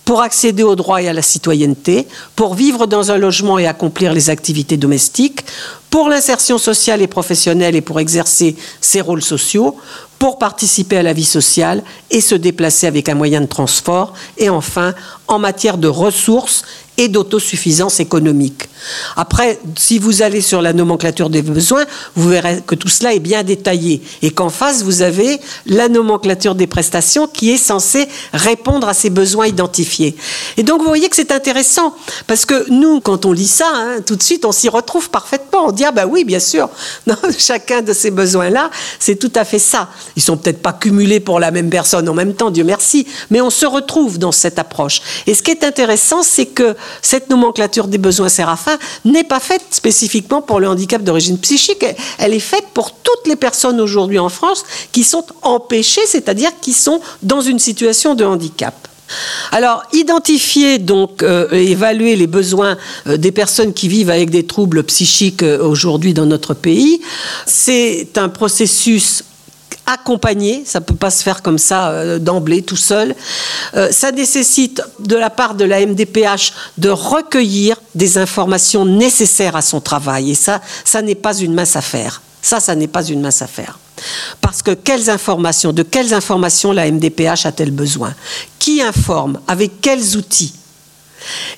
pour 0.05 0.22
accéder 0.22 0.63
aux 0.63 0.75
droits 0.75 1.01
et 1.01 1.08
à 1.08 1.13
la 1.13 1.22
citoyenneté, 1.22 2.08
pour 2.36 2.55
vivre 2.55 2.88
dans 2.88 3.12
un 3.12 3.17
logement 3.17 3.60
et 3.60 3.67
accomplir 3.67 4.13
les 4.13 4.29
activités 4.29 4.77
domestiques, 4.77 5.46
pour 5.89 6.10
l'insertion 6.10 6.58
sociale 6.58 7.01
et 7.01 7.08
professionnelle 7.08 7.75
et 7.75 7.81
pour 7.81 8.00
exercer 8.00 8.55
ses 8.81 9.01
rôles 9.01 9.24
sociaux, 9.24 9.77
pour 10.19 10.38
participer 10.38 10.98
à 10.98 11.03
la 11.03 11.13
vie 11.13 11.25
sociale 11.25 11.84
et 12.12 12.22
se 12.22 12.36
déplacer 12.36 12.88
avec 12.88 13.10
un 13.10 13.15
moyen 13.15 13.41
de 13.41 13.48
transport, 13.48 14.13
et 14.38 14.50
enfin 14.50 14.93
en 15.27 15.39
matière 15.39 15.77
de 15.77 15.88
ressources 15.88 16.63
et 16.98 17.08
d'autosuffisance 17.08 18.01
économique. 18.01 18.67
Après, 19.15 19.58
si 19.77 20.00
vous 20.00 20.22
allez 20.22 20.41
sur 20.41 20.62
la 20.62 20.74
nomenclature 20.74 21.29
des 21.29 21.41
besoins, 21.41 21.86
vous 22.15 22.28
verrez 22.29 22.62
que 22.65 22.75
tout 22.75 22.88
cela 22.88 23.13
est 23.13 23.19
bien 23.19 23.43
détaillé 23.43 24.01
et 24.21 24.31
qu'en 24.31 24.50
face, 24.50 24.83
vous 24.83 25.01
avez 25.01 25.39
la 25.65 25.89
nomenclature 25.89 26.55
des 26.55 26.67
prestations 26.67 27.27
qui 27.27 27.51
est 27.51 27.57
censée 27.57 28.07
répondre 28.33 28.88
à 28.88 28.93
ces 28.93 29.09
besoins 29.09 29.48
identifiés. 29.48 30.15
Et 30.57 30.63
donc, 30.63 30.81
vous 30.81 30.88
voyez 30.88 31.09
que 31.09 31.15
c'est 31.15 31.31
intéressant 31.31 31.95
parce 32.27 32.45
que 32.45 32.69
nous, 32.69 33.00
quand 33.01 33.25
on 33.25 33.31
lit 33.31 33.48
ça, 33.48 33.71
hein, 33.74 34.01
tout 34.05 34.15
de 34.15 34.24
suite, 34.24 34.45
on 34.45 34.51
s'y 34.51 34.69
retrouve 34.69 35.09
parfaitement. 35.09 35.67
On 35.67 35.71
dit, 35.71 35.86
ah 35.86 35.91
ben 35.91 36.05
oui, 36.05 36.24
bien 36.24 36.39
sûr, 36.39 36.69
chacun 37.38 37.81
de 37.81 37.93
ces 37.93 38.12
besoins-là, 38.12 38.69
c'est 39.00 39.17
tout 39.17 39.31
à 39.36 39.45
fait 39.45 39.59
ça. 39.59 39.89
Ils 40.15 40.21
sont 40.21 40.38
peut-être 40.38 40.62
pas 40.62 40.74
cumulés 40.74 41.19
pour 41.19 41.39
la 41.39 41.51
même 41.51 41.69
personne 41.69 42.07
en 42.07 42.13
même 42.13 42.33
temps, 42.33 42.51
Dieu 42.51 42.63
merci, 42.63 43.07
mais 43.29 43.41
on 43.41 43.50
se 43.50 43.65
retrouve 43.65 44.17
dans 44.17 44.31
cette 44.31 44.59
approche. 44.59 45.01
Et 45.27 45.33
ce 45.33 45.43
qui 45.43 45.51
est 45.51 45.63
intéressant, 45.63 46.24
c'est 46.24 46.45
que 46.45 46.75
cette 47.01 47.29
nomenclature 47.29 47.88
des 47.88 47.98
besoins 47.98 48.29
séraphins 48.29 48.77
n'est 49.05 49.24
pas 49.24 49.39
faite 49.39 49.63
spécifiquement 49.71 50.41
pour 50.41 50.59
le 50.59 50.67
handicap 50.67 51.03
d'origine 51.03 51.38
psychique. 51.38 51.86
Elle 52.19 52.33
est 52.33 52.39
faite 52.39 52.65
pour 52.73 52.91
toutes 52.91 53.27
les 53.27 53.35
personnes 53.35 53.79
aujourd'hui 53.81 54.19
en 54.19 54.29
France 54.29 54.63
qui 54.91 55.03
sont 55.03 55.25
empêchées, 55.41 56.05
c'est-à-dire 56.05 56.51
qui 56.61 56.73
sont 56.73 57.01
dans 57.23 57.41
une 57.41 57.59
situation 57.59 58.13
de 58.13 58.25
handicap. 58.25 58.88
Alors, 59.51 59.83
identifier 59.93 60.77
donc 60.77 61.23
euh, 61.23 61.49
évaluer 61.51 62.15
les 62.15 62.27
besoins 62.27 62.77
euh, 63.07 63.17
des 63.17 63.31
personnes 63.31 63.73
qui 63.73 63.88
vivent 63.88 64.11
avec 64.11 64.29
des 64.29 64.45
troubles 64.45 64.83
psychiques 64.83 65.41
euh, 65.41 65.63
aujourd'hui 65.63 66.13
dans 66.13 66.27
notre 66.27 66.53
pays, 66.53 67.01
c'est 67.45 68.17
un 68.17 68.29
processus 68.29 69.23
accompagné, 69.89 70.63
ça 70.65 70.79
ne 70.79 70.86
peut 70.86 70.96
pas 70.96 71.10
se 71.10 71.24
faire 71.24 71.41
comme 71.41 71.58
ça 71.58 71.89
euh, 71.89 72.19
d'emblée 72.19 72.62
tout 72.62 72.75
seul. 72.75 73.15
Euh, 73.75 73.91
ça 73.91 74.12
nécessite 74.12 74.81
de 75.00 75.15
la 75.15 75.29
part 75.29 75.55
de 75.55 75.65
la 75.65 75.86
MDPH 75.86 76.53
de 76.77 76.89
recueillir 76.89 77.81
des 77.96 78.17
informations 78.17 78.86
nécessaires 78.86 79.55
à 79.55 79.62
son 79.62 79.81
travail. 79.81 80.31
Et 80.31 80.36
ça, 80.36 80.62
ça 80.86 81.01
n'est 81.01 81.15
pas 81.15 81.36
une 81.38 81.53
mince 81.53 81.75
affaire. 81.75 82.22
Ça, 82.41 82.60
ça 82.60 82.75
n'est 82.75 82.88
pas 82.88 83.03
une 83.03 83.22
mince 83.22 83.41
affaire. 83.41 83.79
Parce 84.39 84.62
que 84.62 84.72
quelles 84.72 85.10
informations, 85.10 85.74
de 85.74 85.84
quelles 85.84 86.13
informations 86.13 86.72
la 86.72 86.89
MDPH 86.89 87.46
a-t-elle 87.46 87.72
besoin? 87.72 88.13
Qui 88.60 88.81
informe? 88.81 89.39
Avec 89.48 89.81
quels 89.81 90.15
outils? 90.15 90.53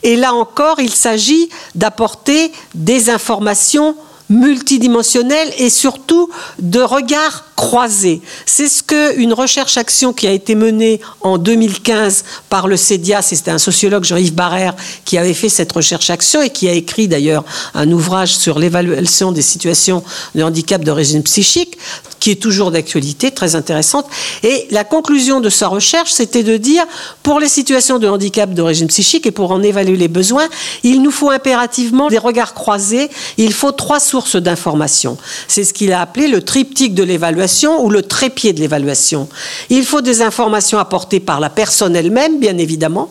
Et 0.02 0.16
là 0.16 0.34
encore, 0.34 0.80
il 0.80 0.94
s'agit 0.94 1.50
d'apporter 1.76 2.52
des 2.74 3.10
informations 3.10 3.96
multidimensionnelles 4.32 5.52
et 5.58 5.70
surtout 5.70 6.30
de 6.60 6.80
regards 6.80 7.46
croisés. 7.56 8.22
C'est 8.48 8.68
ce 8.68 8.82
qu'une 8.82 9.34
recherche-action 9.34 10.14
qui 10.14 10.26
a 10.26 10.32
été 10.32 10.56
menée 10.56 11.00
en 11.20 11.38
2015 11.38 12.24
par 12.50 12.68
le 12.68 12.78
CEDIA, 12.78 13.22
c'était 13.22 13.52
un 13.52 13.60
sociologue 13.60 14.04
Jean-Yves 14.04 14.34
Barrère 14.34 14.76
qui 15.06 15.18
avait 15.20 15.36
fait 15.36 15.50
cette 15.50 15.72
recherche-action 15.72 16.42
et 16.42 16.50
qui 16.50 16.68
a 16.68 16.74
écrit 16.74 17.08
d'ailleurs 17.08 17.44
un 17.76 17.92
ouvrage 17.92 18.36
sur 18.36 18.58
l'évaluation 18.58 19.32
des 19.32 19.44
situations 19.44 20.04
de 20.34 20.42
handicap 20.42 20.84
d'origine 20.84 21.22
psychique, 21.24 21.78
qui 22.22 22.32
est 22.32 22.42
toujours 22.42 22.72
d'actualité, 22.72 23.32
très 23.32 23.56
intéressante. 23.56 24.06
Et 24.44 24.68
la 24.70 24.86
conclusion 24.86 25.42
de 25.42 25.50
sa 25.50 25.68
recherche, 25.68 26.12
c'était 26.12 26.44
de 26.44 26.56
dire, 26.56 26.86
pour 27.24 27.40
les 27.40 27.50
situations 27.50 27.98
de 28.00 28.08
handicap 28.08 28.54
d'origine 28.54 28.88
psychique 28.88 29.25
et 29.25 29.32
pour 29.32 29.51
en 29.51 29.62
évaluer 29.62 29.98
les 29.98 30.08
besoins, 30.08 30.48
il 30.84 31.01
nous 31.01 31.12
faut 31.12 31.32
impérativement 31.32 32.08
des 32.08 32.20
regards 32.20 32.54
croisés, 32.54 33.10
il 33.38 33.54
faut 33.54 33.72
trois 33.72 34.00
sources 34.00 34.36
d'information. 34.36 35.18
C'est 35.48 35.63
ce 35.63 35.74
qu'il 35.74 35.92
a 35.92 36.00
appelé 36.00 36.28
le 36.28 36.44
triptyque 36.44 36.94
de 36.94 37.04
l'évaluation 37.04 37.84
ou 37.84 37.90
le 37.90 38.04
trépied 38.04 38.54
de 38.54 38.60
l'évaluation. 38.60 39.28
Il 39.70 39.84
faut 39.84 40.01
des 40.01 40.22
informations 40.22 40.78
apportées 40.78 41.20
par 41.20 41.40
la 41.40 41.50
personne 41.50 41.96
elle-même, 41.96 42.40
bien 42.40 42.58
évidemment, 42.60 43.10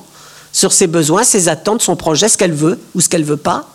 sur 0.52 0.72
ses 0.72 0.86
besoins, 0.86 1.24
ses 1.24 1.48
attentes, 1.48 1.82
son 1.82 1.96
projet, 1.96 2.28
ce 2.28 2.38
qu'elle 2.38 2.52
veut 2.52 2.78
ou 2.94 3.00
ce 3.00 3.08
qu'elle 3.08 3.22
ne 3.22 3.26
veut 3.26 3.36
pas. 3.36 3.68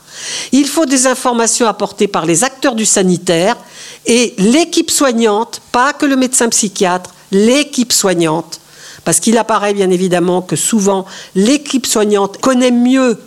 Il 0.52 0.68
faut 0.68 0.86
des 0.86 1.08
informations 1.08 1.68
apportées 1.68 2.08
par 2.08 2.26
les 2.26 2.44
acteurs 2.44 2.76
du 2.76 2.86
sanitaire 2.86 3.58
et 4.06 4.34
l'équipe 4.38 4.92
soignante, 4.92 5.62
pas 5.72 5.94
que 5.94 6.06
le 6.06 6.16
médecin 6.16 6.50
psychiatre, 6.50 7.12
l'équipe 7.32 7.94
soignante. 7.94 8.60
Parce 9.04 9.20
qu'il 9.20 9.38
apparaît 9.38 9.74
bien 9.74 9.92
évidemment 9.92 10.42
que 10.42 10.56
souvent 10.56 11.06
l'équipe 11.36 11.86
soignante 11.86 12.40
connaît 12.40 12.72
mieux 12.72 13.20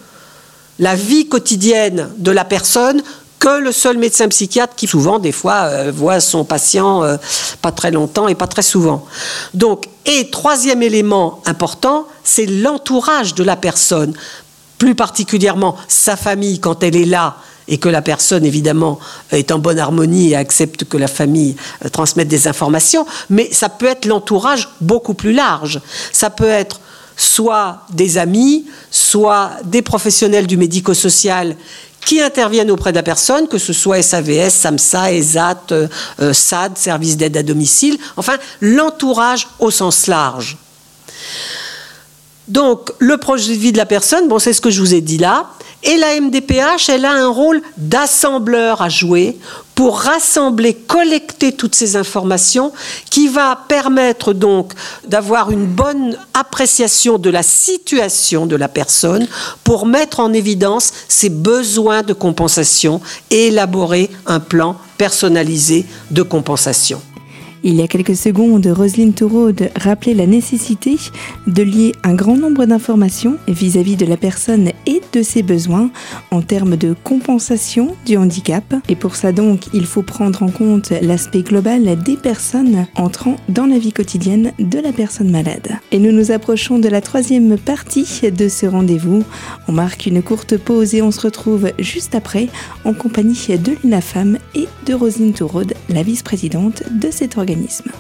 la 0.78 0.95
vie 0.95 1.28
quotidienne 1.28 2.11
de 2.18 2.30
la 2.30 2.45
personne 2.45 3.02
que 3.38 3.61
le 3.61 3.73
seul 3.73 3.99
médecin 3.99 4.28
psychiatre 4.28 4.75
qui 4.75 4.87
souvent 4.87 5.18
des 5.18 5.33
fois 5.33 5.64
euh, 5.66 5.92
voit 5.95 6.21
son 6.21 6.45
patient 6.45 7.04
euh, 7.04 7.16
pas 7.62 7.73
très 7.73 7.90
longtemps 7.90 8.28
et 8.28 8.35
pas 8.35 8.47
très 8.47 8.62
souvent. 8.62 9.07
Et 10.07 10.30
troisième 10.30 10.83
élément 10.83 11.40
important, 11.47 12.07
c'est 12.25 12.47
l'entourage 12.47 13.35
de 13.35 13.45
la 13.45 13.57
personne, 13.57 14.14
plus 14.79 14.95
particulièrement 14.95 15.77
sa 15.89 16.17
famille 16.17 16.61
quand 16.61 16.83
elle 16.83 16.97
est 16.97 17.05
là 17.05 17.37
et 17.69 17.79
que 17.79 17.89
la 17.89 18.01
personne, 18.01 18.47
évidemment, 18.47 18.99
est 19.31 19.53
en 19.53 19.59
bonne 19.59 19.79
harmonie 19.79 20.31
et 20.31 20.37
accepte 20.37 20.85
que 20.85 20.97
la 20.97 21.09
famille 21.09 21.57
euh, 21.85 21.89
transmette 21.89 22.29
des 22.29 22.49
informations, 22.49 23.07
mais 23.29 23.49
ça 23.53 23.69
peut 23.69 23.87
être 23.87 24.07
l'entourage 24.07 24.71
beaucoup 24.81 25.15
plus 25.15 25.33
large. 25.33 25.81
Ça 26.13 26.31
peut 26.31 26.49
être 26.49 26.81
soit 27.17 27.83
des 27.93 28.17
amis, 28.17 28.67
soit 28.91 29.51
des 29.65 29.83
professionnels 29.83 30.47
du 30.47 30.57
médico-social 30.57 31.57
qui 32.07 32.23
interviennent 32.23 32.71
auprès 32.71 32.93
de 32.93 32.97
la 32.97 33.03
personne, 33.03 33.49
que 33.49 33.59
ce 33.59 33.73
soit 33.73 34.01
SAVS, 34.01 34.51
SAMSA, 34.51 35.13
ESAT, 35.13 35.63
euh, 35.73 35.89
euh, 36.21 36.33
SAD, 36.33 36.79
service 36.79 37.17
d'aide 37.17 37.37
à 37.37 37.43
domicile, 37.43 37.99
enfin 38.17 38.37
l'entourage 38.61 39.49
au 39.59 39.71
sens 39.71 40.07
large. 40.07 40.57
Donc, 42.49 42.93
le 42.99 43.17
projet 43.19 43.55
de 43.55 43.59
vie 43.59 43.73
de 43.73 43.76
la 43.76 43.87
personne, 43.87 44.28
bon, 44.28 44.38
c'est 44.38 44.52
ce 44.52 44.61
que 44.61 44.71
je 44.71 44.81
vous 44.81 44.95
ai 44.95 45.00
dit 45.00 45.19
là. 45.19 45.50
Et 45.85 45.97
la 45.97 46.21
MDPH, 46.21 46.88
elle 46.88 47.05
a 47.05 47.12
un 47.12 47.28
rôle 47.28 47.62
d'assembleur 47.76 48.83
à 48.83 48.88
jouer 48.88 49.38
pour 49.76 50.00
rassembler, 50.00 50.75
collecter 50.75 51.52
toutes 51.52 51.76
ces 51.76 51.95
informations 51.95 52.73
qui 53.11 53.28
va 53.28 53.57
permettre 53.69 54.33
donc 54.33 54.73
d'avoir 55.07 55.52
une 55.52 55.67
bonne 55.67 56.19
appréciation 56.35 57.17
de 57.17 57.31
la 57.31 57.45
situation 57.45 58.47
de 58.47 58.57
la 58.57 58.67
personne 58.67 59.28
pour 59.62 59.87
mettre 59.87 60.19
en 60.19 60.33
évidence 60.33 60.93
ses 61.07 61.28
besoins 61.28 62.02
de 62.02 62.12
compensation 62.12 63.00
et 63.31 63.49
élaborer 63.49 64.11
un 64.26 64.40
plan 64.40 64.76
personnalisé 64.97 65.87
de 66.11 66.23
compensation. 66.23 67.00
Il 67.65 67.75
y 67.75 67.83
a 67.83 67.88
quelques 67.88 68.15
secondes, 68.15 68.67
Roselyne 68.67 69.12
Touraude 69.12 69.71
rappelait 69.75 70.15
la 70.15 70.27
nécessité 70.27 70.97
de 71.49 71.62
lier 71.62 71.93
un 72.05 72.15
grand 72.15 72.37
nombre 72.37 72.67
d'informations 72.67 73.37
vis-à-vis 73.49 73.97
de 73.97 74.07
la 74.07 74.17
personne 74.17 74.71
et 74.87 75.03
de 75.12 75.23
ses 75.23 75.43
besoins 75.43 75.91
en 76.31 76.41
termes 76.41 76.77
de 76.77 76.95
compensation 77.03 77.97
du 78.07 78.17
handicap. 78.17 78.77
Et 78.88 78.95
pour 78.95 79.17
ça 79.17 79.33
donc, 79.33 79.62
il 79.75 79.87
faut 79.87 80.03
prendre 80.03 80.45
en 80.45 80.50
compte 80.50 80.93
l'aspect 81.03 81.43
global 81.43 82.00
des 82.05 82.17
personnes 82.17 82.87
entrant 82.95 83.37
dans 83.49 83.67
la 83.67 83.79
vie 83.79 83.93
quotidienne 83.93 84.53
de 84.61 84.79
la 84.79 84.93
personne 84.93 85.31
malade. 85.31 85.79
Et 85.91 85.99
nous 85.99 86.12
nous 86.12 86.31
approchons 86.31 86.79
de 86.79 86.88
la 86.88 87.00
troisième 87.00 87.59
partie 87.59 88.21
de 88.31 88.49
ce 88.49 88.67
rendez-vous. 88.67 89.25
On 89.67 89.73
marque 89.73 90.07
une 90.07 90.23
courte 90.23 90.57
pause 90.57 90.95
et 90.95 91.03
on 91.03 91.11
se 91.11 91.23
retrouve 91.23 91.73
juste 91.81 92.15
après 92.15 92.49
en 92.85 92.95
compagnie 92.95 93.49
de 93.49 93.73
l'UNAFAM 93.83 94.38
et 94.55 94.69
de 94.87 94.95
Roselyne 94.95 95.33
Touraude, 95.33 95.75
la 95.88 96.05
vice-présidente 96.05 96.85
de 96.91 97.11
cet 97.11 97.37
organisme 97.37 97.48
organisme. 97.49 97.93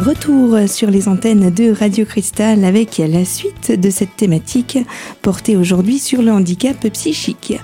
Retour 0.00 0.56
sur 0.66 0.90
les 0.90 1.08
antennes 1.08 1.50
de 1.50 1.74
Radio 1.78 2.06
Cristal 2.06 2.64
avec 2.64 2.96
la 3.06 3.26
suite 3.26 3.78
de 3.78 3.90
cette 3.90 4.16
thématique 4.16 4.78
portée 5.20 5.58
aujourd'hui 5.58 5.98
sur 5.98 6.22
le 6.22 6.32
handicap 6.32 6.88
psychique. 6.88 7.58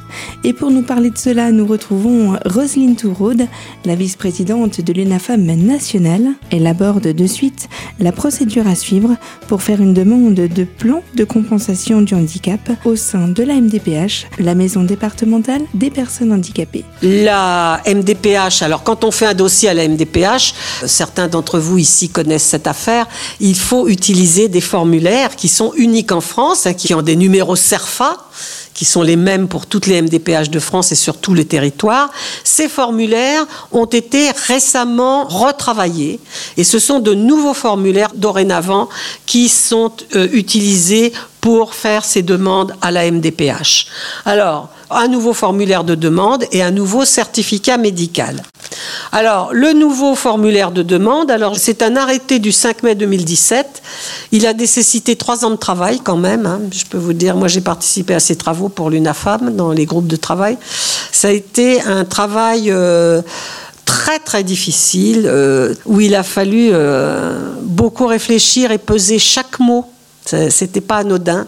Et 0.44 0.52
pour 0.52 0.70
nous 0.70 0.82
parler 0.82 1.08
de 1.08 1.16
cela, 1.16 1.50
nous 1.50 1.66
retrouvons 1.66 2.38
Roselyne 2.44 2.94
Touraude, 2.94 3.46
la 3.86 3.94
vice-présidente 3.94 4.82
de 4.82 4.92
l'UNAFAM 4.92 5.46
nationale. 5.46 6.28
Elle 6.50 6.66
aborde 6.66 7.08
de 7.08 7.26
suite 7.26 7.70
la 8.00 8.12
procédure 8.12 8.66
à 8.66 8.74
suivre 8.74 9.16
pour 9.48 9.62
faire 9.62 9.80
une 9.80 9.94
demande 9.94 10.34
de 10.34 10.64
plan 10.64 11.02
de 11.14 11.24
compensation 11.24 12.02
du 12.02 12.12
handicap 12.12 12.60
au 12.84 12.96
sein 12.96 13.28
de 13.28 13.42
la 13.44 13.54
MDPH, 13.54 14.26
la 14.40 14.54
maison 14.54 14.82
départementale 14.82 15.62
des 15.72 15.88
personnes 15.88 16.32
handicapées. 16.32 16.84
La 17.00 17.80
MDPH, 17.86 18.60
alors 18.60 18.82
quand 18.82 19.04
on 19.04 19.10
fait 19.10 19.26
un 19.26 19.34
dossier 19.34 19.70
à 19.70 19.74
la 19.74 19.88
MDPH, 19.88 20.52
certains 20.84 21.28
d'entre 21.28 21.58
vous 21.58 21.78
ici 21.78 22.10
connaissent 22.10 22.25
cette 22.38 22.66
affaire, 22.66 23.06
il 23.40 23.56
faut 23.56 23.88
utiliser 23.88 24.48
des 24.48 24.60
formulaires 24.60 25.36
qui 25.36 25.48
sont 25.48 25.72
uniques 25.76 26.12
en 26.12 26.20
France, 26.20 26.66
hein, 26.66 26.74
qui 26.74 26.94
ont 26.94 27.02
des 27.02 27.16
numéros 27.16 27.56
CERFA 27.56 28.16
qui 28.76 28.84
sont 28.84 29.00
les 29.00 29.16
mêmes 29.16 29.48
pour 29.48 29.64
toutes 29.64 29.86
les 29.86 30.02
MDPH 30.02 30.50
de 30.50 30.60
France 30.60 30.92
et 30.92 30.96
sur 30.96 31.16
tous 31.16 31.32
les 31.32 31.46
territoires. 31.46 32.10
Ces 32.44 32.68
formulaires 32.68 33.46
ont 33.72 33.86
été 33.86 34.30
récemment 34.46 35.24
retravaillés 35.24 36.20
et 36.58 36.64
ce 36.64 36.78
sont 36.78 37.00
de 37.00 37.14
nouveaux 37.14 37.54
formulaires 37.54 38.12
dorénavant 38.14 38.90
qui 39.24 39.48
sont 39.48 39.92
euh, 40.14 40.28
utilisés 40.32 41.14
pour 41.40 41.74
faire 41.74 42.04
ces 42.04 42.22
demandes 42.22 42.74
à 42.82 42.90
la 42.90 43.10
MDPH. 43.10 43.86
Alors, 44.26 44.68
un 44.90 45.08
nouveau 45.08 45.32
formulaire 45.32 45.84
de 45.84 45.94
demande 45.94 46.44
et 46.52 46.62
un 46.62 46.70
nouveau 46.70 47.04
certificat 47.04 47.78
médical. 47.78 48.42
Alors, 49.12 49.52
le 49.52 49.72
nouveau 49.72 50.14
formulaire 50.14 50.70
de 50.70 50.82
demande, 50.82 51.30
alors 51.30 51.56
c'est 51.56 51.82
un 51.82 51.96
arrêté 51.96 52.38
du 52.38 52.52
5 52.52 52.82
mai 52.82 52.94
2017. 52.94 53.82
Il 54.32 54.46
a 54.46 54.52
nécessité 54.52 55.16
trois 55.16 55.44
ans 55.44 55.50
de 55.50 55.56
travail 55.56 56.00
quand 56.02 56.16
même. 56.16 56.46
Hein. 56.46 56.60
Je 56.72 56.84
peux 56.84 56.98
vous 56.98 57.12
dire, 57.12 57.36
moi 57.36 57.48
j'ai 57.48 57.60
participé 57.60 58.14
à 58.14 58.20
ces 58.20 58.36
travaux 58.36 58.68
pour 58.68 58.90
l'UNAFAM 58.90 59.54
dans 59.54 59.72
les 59.72 59.86
groupes 59.86 60.06
de 60.06 60.16
travail. 60.16 60.58
Ça 61.12 61.28
a 61.28 61.30
été 61.30 61.80
un 61.82 62.04
travail 62.04 62.70
euh, 62.70 63.22
très 63.84 64.18
très 64.18 64.44
difficile 64.44 65.24
euh, 65.26 65.74
où 65.86 66.00
il 66.00 66.14
a 66.14 66.22
fallu 66.22 66.70
euh, 66.72 67.54
beaucoup 67.62 68.06
réfléchir 68.06 68.70
et 68.70 68.78
peser 68.78 69.18
chaque 69.18 69.58
mot. 69.58 69.86
C'était 70.24 70.80
pas 70.80 70.96
anodin. 70.96 71.46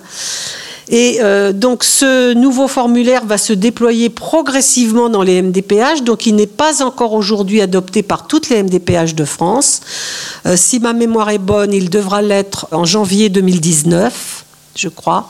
Et 0.89 1.19
euh, 1.21 1.53
donc 1.53 1.85
ce 1.85 2.33
nouveau 2.33 2.67
formulaire 2.67 3.27
va 3.27 3.37
se 3.37 3.53
déployer 3.53 4.09
progressivement 4.09 5.11
dans 5.11 5.23
les 5.23 5.43
MDPH, 5.43 6.03
donc 6.03 6.25
il 6.25 6.35
n'est 6.35 6.47
pas 6.47 6.83
encore 6.83 7.13
aujourd'hui 7.13 7.61
adopté 7.61 8.03
par 8.03 8.27
toutes 8.27 8.49
les 8.49 8.63
MDPH 8.63 9.15
de 9.15 9.25
France. 9.25 9.81
Euh, 10.47 10.57
si 10.57 10.81
ma 10.81 10.95
mémoire 10.95 11.29
est 11.29 11.39
bonne, 11.39 11.75
il 11.75 11.91
devra 11.91 12.23
l'être 12.23 12.69
en 12.73 12.87
janvier 12.87 13.29
2019, 13.29 14.45
je 14.77 14.89
crois. 14.89 15.29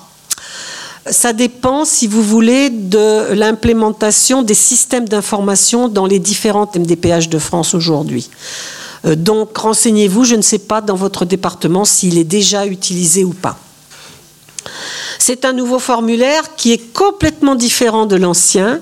Ça 1.10 1.32
dépend, 1.32 1.84
si 1.84 2.06
vous 2.06 2.22
voulez, 2.22 2.70
de 2.70 3.32
l'implémentation 3.32 4.42
des 4.42 4.54
systèmes 4.54 5.08
d'information 5.08 5.88
dans 5.88 6.06
les 6.06 6.18
différentes 6.18 6.76
MDPH 6.76 7.30
de 7.30 7.38
France 7.38 7.74
aujourd'hui. 7.74 8.30
Euh, 9.06 9.16
donc 9.16 9.56
renseignez-vous, 9.56 10.24
je 10.24 10.36
ne 10.36 10.42
sais 10.42 10.58
pas 10.58 10.80
dans 10.80 10.96
votre 10.96 11.24
département 11.24 11.84
s'il 11.84 12.16
est 12.16 12.24
déjà 12.24 12.64
utilisé 12.66 13.24
ou 13.24 13.32
pas. 13.32 13.58
C'est 15.18 15.44
un 15.44 15.52
nouveau 15.52 15.78
formulaire 15.78 16.54
qui 16.56 16.72
est 16.72 16.92
complètement 16.92 17.54
différent 17.54 18.06
de 18.06 18.16
l'ancien, 18.16 18.80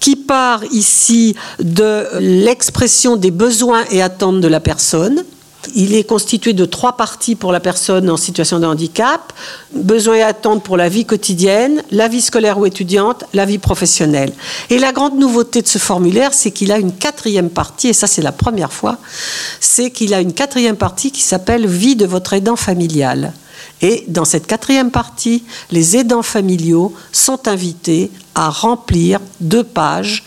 qui 0.00 0.16
part 0.16 0.64
ici 0.72 1.34
de 1.58 2.06
l'expression 2.20 3.16
des 3.16 3.30
besoins 3.30 3.84
et 3.90 4.02
attentes 4.02 4.40
de 4.40 4.48
la 4.48 4.60
personne. 4.60 5.24
Il 5.74 5.94
est 5.94 6.04
constitué 6.04 6.52
de 6.52 6.64
trois 6.64 6.96
parties 6.96 7.34
pour 7.34 7.52
la 7.52 7.60
personne 7.60 8.08
en 8.08 8.16
situation 8.16 8.60
de 8.60 8.66
handicap, 8.66 9.32
besoins 9.74 10.16
et 10.16 10.22
attentes 10.22 10.62
pour 10.62 10.76
la 10.76 10.88
vie 10.88 11.04
quotidienne, 11.04 11.82
la 11.90 12.08
vie 12.08 12.20
scolaire 12.20 12.58
ou 12.58 12.66
étudiante, 12.66 13.24
la 13.34 13.44
vie 13.44 13.58
professionnelle. 13.58 14.32
Et 14.70 14.78
la 14.78 14.92
grande 14.92 15.18
nouveauté 15.18 15.60
de 15.60 15.66
ce 15.66 15.78
formulaire, 15.78 16.32
c'est 16.32 16.52
qu'il 16.52 16.72
a 16.72 16.78
une 16.78 16.92
quatrième 16.92 17.50
partie, 17.50 17.88
et 17.88 17.92
ça 17.92 18.06
c'est 18.06 18.22
la 18.22 18.32
première 18.32 18.72
fois, 18.72 18.98
c'est 19.60 19.90
qu'il 19.90 20.14
a 20.14 20.20
une 20.20 20.32
quatrième 20.32 20.76
partie 20.76 21.10
qui 21.10 21.22
s'appelle 21.22 21.66
vie 21.66 21.96
de 21.96 22.06
votre 22.06 22.32
aidant 22.32 22.56
familial. 22.56 23.32
Et 23.80 24.04
dans 24.08 24.24
cette 24.24 24.46
quatrième 24.46 24.90
partie, 24.90 25.44
les 25.70 25.96
aidants 25.96 26.22
familiaux 26.22 26.94
sont 27.12 27.46
invités 27.46 28.10
à 28.34 28.50
remplir 28.50 29.20
deux 29.40 29.64
pages. 29.64 30.24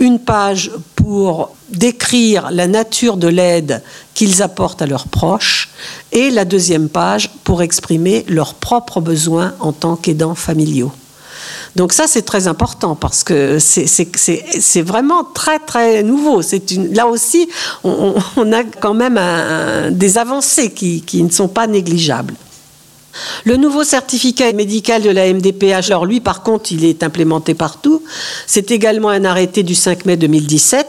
Une 0.00 0.18
page 0.18 0.70
pour 0.96 1.54
décrire 1.68 2.50
la 2.50 2.66
nature 2.66 3.16
de 3.16 3.28
l'aide 3.28 3.82
qu'ils 4.14 4.42
apportent 4.42 4.82
à 4.82 4.86
leurs 4.86 5.08
proches 5.08 5.68
et 6.10 6.30
la 6.30 6.44
deuxième 6.44 6.88
page 6.88 7.30
pour 7.44 7.62
exprimer 7.62 8.24
leurs 8.28 8.54
propres 8.54 9.00
besoins 9.00 9.54
en 9.60 9.72
tant 9.72 9.96
qu'aidants 9.96 10.34
familiaux. 10.34 10.92
Donc 11.76 11.92
ça, 11.92 12.06
c'est 12.08 12.22
très 12.22 12.48
important 12.48 12.96
parce 12.96 13.22
que 13.22 13.58
c'est 13.60 14.82
vraiment 14.82 15.24
très, 15.24 15.58
très 15.58 16.02
nouveau. 16.02 16.40
Là 16.92 17.06
aussi, 17.06 17.48
on, 17.84 18.14
a 18.52 18.64
quand 18.64 18.94
même 18.94 19.20
des 19.94 20.18
avancées 20.18 20.72
qui 20.72 21.22
ne 21.22 21.30
sont 21.30 21.48
pas 21.48 21.66
négligeables. 21.66 22.34
Le 23.44 23.56
nouveau 23.56 23.84
certificat 23.84 24.52
médical 24.52 25.02
de 25.02 25.10
la 25.10 25.32
MDPH, 25.32 25.90
alors 25.90 26.06
lui 26.06 26.20
par 26.20 26.42
contre, 26.42 26.72
il 26.72 26.84
est 26.84 27.02
implémenté 27.02 27.54
partout. 27.54 28.02
C'est 28.46 28.70
également 28.70 29.08
un 29.08 29.24
arrêté 29.24 29.62
du 29.62 29.74
5 29.74 30.04
mai 30.06 30.16
2017 30.16 30.86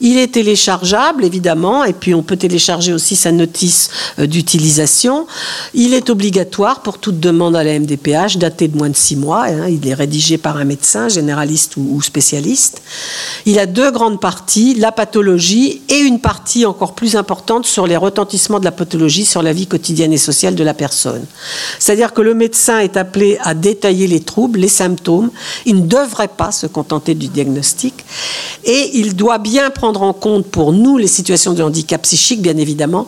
il 0.00 0.18
est 0.18 0.32
téléchargeable, 0.32 1.24
évidemment, 1.24 1.84
et 1.84 1.92
puis 1.92 2.14
on 2.14 2.22
peut 2.22 2.36
télécharger 2.36 2.92
aussi 2.92 3.16
sa 3.16 3.32
notice 3.32 3.90
euh, 4.18 4.26
d'utilisation. 4.26 5.26
Il 5.74 5.94
est 5.94 6.10
obligatoire 6.10 6.80
pour 6.82 6.98
toute 6.98 7.20
demande 7.20 7.56
à 7.56 7.64
la 7.64 7.78
MDPH, 7.78 8.36
datée 8.38 8.68
de 8.68 8.76
moins 8.76 8.90
de 8.90 8.96
six 8.96 9.16
mois. 9.16 9.46
Hein. 9.46 9.68
il 9.68 9.86
est 9.86 9.94
rédigé 9.94 10.38
par 10.38 10.56
un 10.56 10.64
médecin, 10.64 11.08
généraliste 11.08 11.76
ou, 11.76 12.00
spécialiste. 12.02 12.82
Il 13.46 13.58
a 13.58 13.66
deux 13.66 13.90
grandes 13.90 14.20
parties, 14.20 14.74
la 14.74 14.92
pathologie 14.92 15.82
et 15.88 15.98
une 15.98 16.20
partie 16.20 16.66
encore 16.66 16.94
plus 16.94 17.16
importante 17.16 17.66
sur 17.66 17.86
les 17.86 17.96
retentissements 17.96 18.60
de 18.60 18.64
la 18.64 18.72
pathologie 18.72 19.24
sur 19.24 19.42
la 19.42 19.52
vie 19.52 19.66
quotidienne 19.66 20.12
et 20.12 20.18
sociale 20.18 20.54
de 20.54 20.64
la 20.64 20.74
personne. 20.74 21.24
C'est-à-dire 21.78 22.12
que 22.12 22.22
le 22.22 22.34
médecin 22.34 22.78
est 22.78 22.96
appelé 22.96 23.38
à 23.42 23.54
détailler 23.54 24.06
les 24.06 24.20
troubles, 24.20 24.60
les 24.60 24.68
symptômes. 24.68 25.30
Il 25.66 25.82
ne 25.82 25.86
devrait 25.86 26.28
pas 26.28 26.52
se 26.52 26.66
contenter 26.66 27.14
du 27.14 27.28
diagnostic. 27.28 27.94
Et 28.64 28.90
il 28.94 29.16
doit 29.16 29.38
bien 29.38 29.67
prendre 29.70 30.02
en 30.02 30.12
compte 30.12 30.46
pour 30.46 30.72
nous 30.72 30.98
les 30.98 31.06
situations 31.06 31.52
de 31.52 31.62
handicap 31.62 32.02
psychique, 32.02 32.42
bien 32.42 32.56
évidemment, 32.56 33.06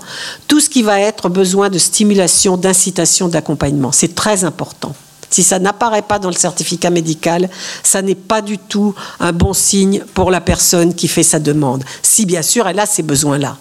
tout 0.48 0.60
ce 0.60 0.68
qui 0.68 0.82
va 0.82 1.00
être 1.00 1.28
besoin 1.28 1.68
de 1.68 1.78
stimulation, 1.78 2.56
d'incitation, 2.56 3.28
d'accompagnement. 3.28 3.92
C'est 3.92 4.14
très 4.14 4.44
important. 4.44 4.94
Si 5.30 5.42
ça 5.44 5.58
n'apparaît 5.58 6.02
pas 6.02 6.18
dans 6.18 6.28
le 6.28 6.34
certificat 6.34 6.90
médical, 6.90 7.48
ça 7.82 8.02
n'est 8.02 8.16
pas 8.16 8.42
du 8.42 8.58
tout 8.58 8.94
un 9.20 9.32
bon 9.32 9.52
signe 9.52 10.02
pour 10.14 10.30
la 10.30 10.40
personne 10.40 10.94
qui 10.94 11.06
fait 11.06 11.22
sa 11.22 11.38
demande, 11.38 11.84
si 12.02 12.26
bien 12.26 12.42
sûr 12.42 12.66
elle 12.66 12.80
a 12.80 12.86
ces 12.86 13.02
besoins-là. 13.02 13.56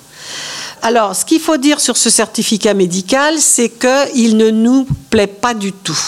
Alors, 0.81 1.15
ce 1.15 1.25
qu'il 1.25 1.41
faut 1.41 1.57
dire 1.57 1.79
sur 1.79 1.97
ce 1.97 2.09
certificat 2.09 2.73
médical, 2.73 3.35
c'est 3.39 3.69
qu'il 3.69 4.37
ne 4.37 4.49
nous 4.49 4.87
plaît 5.09 5.27
pas 5.27 5.53
du 5.53 5.73
tout. 5.73 5.99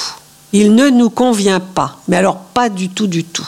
Il 0.53 0.73
ne 0.75 0.89
nous 0.89 1.09
convient 1.09 1.59
pas, 1.59 1.97
mais 2.07 2.17
alors 2.17 2.37
pas 2.37 2.69
du 2.69 2.89
tout, 2.89 3.07
du 3.07 3.23
tout 3.23 3.47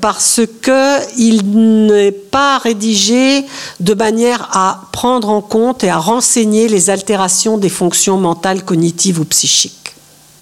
parce 0.00 0.40
qu'il 0.62 1.86
n'est 1.86 2.12
pas 2.12 2.58
rédigé 2.58 3.44
de 3.80 3.94
manière 3.94 4.48
à 4.52 4.82
prendre 4.92 5.28
en 5.28 5.40
compte 5.40 5.84
et 5.84 5.88
à 5.88 5.98
renseigner 5.98 6.68
les 6.68 6.90
altérations 6.90 7.58
des 7.58 7.68
fonctions 7.68 8.18
mentales, 8.18 8.64
cognitives 8.64 9.20
ou 9.20 9.24
psychiques. 9.24 9.94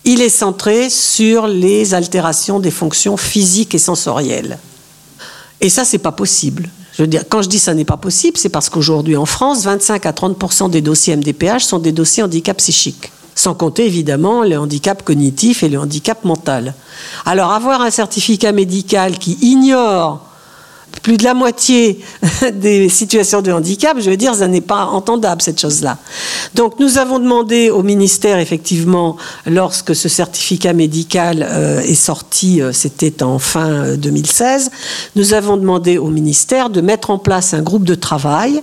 Il 0.04 0.22
est 0.22 0.28
centré 0.28 0.88
sur 0.90 1.46
les 1.46 1.94
altérations 1.94 2.60
des 2.60 2.70
fonctions 2.70 3.16
physiques 3.16 3.74
et 3.74 3.78
sensorielles. 3.78 4.58
Et 5.60 5.68
ça, 5.68 5.84
c'est 5.84 5.98
pas 5.98 6.12
possible. 6.12 6.70
Quand 7.28 7.42
je 7.42 7.48
dis 7.48 7.58
ça 7.58 7.74
n'est 7.74 7.84
pas 7.84 7.96
possible, 7.96 8.38
c'est 8.38 8.48
parce 8.48 8.68
qu'aujourd'hui 8.68 9.16
en 9.16 9.26
France, 9.26 9.64
25 9.64 10.06
à 10.06 10.12
30% 10.12 10.70
des 10.70 10.80
dossiers 10.80 11.16
MDPH 11.16 11.60
sont 11.60 11.78
des 11.78 11.92
dossiers 11.92 12.22
handicap 12.22 12.56
psychiques 12.56 13.10
sans 13.36 13.54
compter 13.54 13.86
évidemment 13.86 14.42
les 14.42 14.56
handicaps 14.56 15.04
cognitifs 15.04 15.62
et 15.62 15.68
le 15.68 15.78
handicap 15.78 16.24
mental. 16.24 16.74
Alors 17.24 17.52
avoir 17.52 17.82
un 17.82 17.90
certificat 17.90 18.50
médical 18.50 19.18
qui 19.18 19.38
ignore 19.42 20.26
plus 21.00 21.16
de 21.16 21.24
la 21.24 21.34
moitié 21.34 22.00
des 22.54 22.88
situations 22.88 23.42
de 23.42 23.52
handicap, 23.52 23.96
je 24.00 24.10
veux 24.10 24.16
dire, 24.16 24.34
ça 24.34 24.48
n'est 24.48 24.60
pas 24.60 24.86
entendable 24.86 25.42
cette 25.42 25.60
chose-là. 25.60 25.98
Donc 26.54 26.78
nous 26.78 26.98
avons 26.98 27.18
demandé 27.18 27.70
au 27.70 27.82
ministère, 27.82 28.38
effectivement, 28.38 29.16
lorsque 29.46 29.94
ce 29.94 30.08
certificat 30.08 30.72
médical 30.72 31.46
euh, 31.48 31.80
est 31.80 31.94
sorti, 31.94 32.60
euh, 32.60 32.72
c'était 32.72 33.22
en 33.22 33.38
fin 33.38 33.96
2016, 33.96 34.66
euh, 34.66 34.76
nous 35.16 35.32
avons 35.32 35.56
demandé 35.56 35.98
au 35.98 36.08
ministère 36.08 36.70
de 36.70 36.80
mettre 36.80 37.10
en 37.10 37.18
place 37.18 37.54
un 37.54 37.62
groupe 37.62 37.84
de 37.84 37.94
travail 37.94 38.62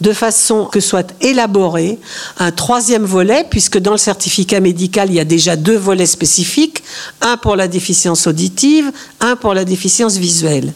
de 0.00 0.12
façon 0.12 0.66
que 0.66 0.80
soit 0.80 1.14
élaboré 1.20 1.98
un 2.38 2.50
troisième 2.50 3.04
volet, 3.04 3.44
puisque 3.48 3.78
dans 3.78 3.92
le 3.92 3.98
certificat 3.98 4.60
médical, 4.60 5.10
il 5.10 5.14
y 5.14 5.20
a 5.20 5.24
déjà 5.24 5.56
deux 5.56 5.76
volets 5.76 6.06
spécifiques, 6.06 6.82
un 7.20 7.36
pour 7.36 7.56
la 7.56 7.68
déficience 7.68 8.26
auditive, 8.26 8.90
un 9.20 9.36
pour 9.36 9.54
la 9.54 9.64
déficience 9.64 10.16
visuelle. 10.16 10.72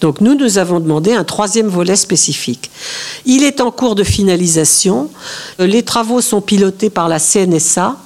Donc 0.00 0.20
nous 0.20 0.34
nous 0.34 0.49
avons 0.58 0.80
demandé 0.80 1.12
un 1.12 1.24
troisième 1.24 1.68
volet 1.68 1.96
spécifique. 1.96 2.70
Il 3.26 3.44
est 3.44 3.60
en 3.60 3.70
cours 3.70 3.94
de 3.94 4.04
finalisation. 4.04 5.10
Les 5.58 5.82
travaux 5.82 6.20
sont 6.20 6.40
pilotés 6.40 6.90
par 6.90 7.08
la 7.08 7.18
CNSA, 7.18 7.96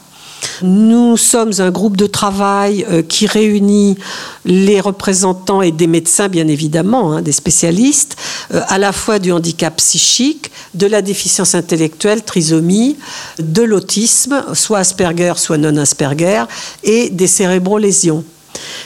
nous 0.62 1.16
sommes 1.16 1.52
un 1.58 1.70
groupe 1.70 1.96
de 1.96 2.06
travail 2.06 2.86
euh, 2.90 3.02
qui 3.02 3.26
réunit 3.26 3.96
les 4.44 4.80
représentants 4.80 5.62
et 5.62 5.72
des 5.72 5.86
médecins, 5.86 6.28
bien 6.28 6.48
évidemment, 6.48 7.12
hein, 7.12 7.22
des 7.22 7.32
spécialistes, 7.32 8.16
euh, 8.52 8.60
à 8.68 8.78
la 8.78 8.92
fois 8.92 9.18
du 9.18 9.32
handicap 9.32 9.76
psychique, 9.76 10.50
de 10.74 10.86
la 10.86 11.02
déficience 11.02 11.54
intellectuelle, 11.54 12.22
trisomie, 12.22 12.96
de 13.38 13.62
l'autisme, 13.62 14.44
soit 14.54 14.78
Asperger, 14.78 15.34
soit 15.36 15.58
non 15.58 15.76
Asperger, 15.76 16.44
et 16.82 17.10
des 17.10 17.26
cérébrolésions. 17.26 18.24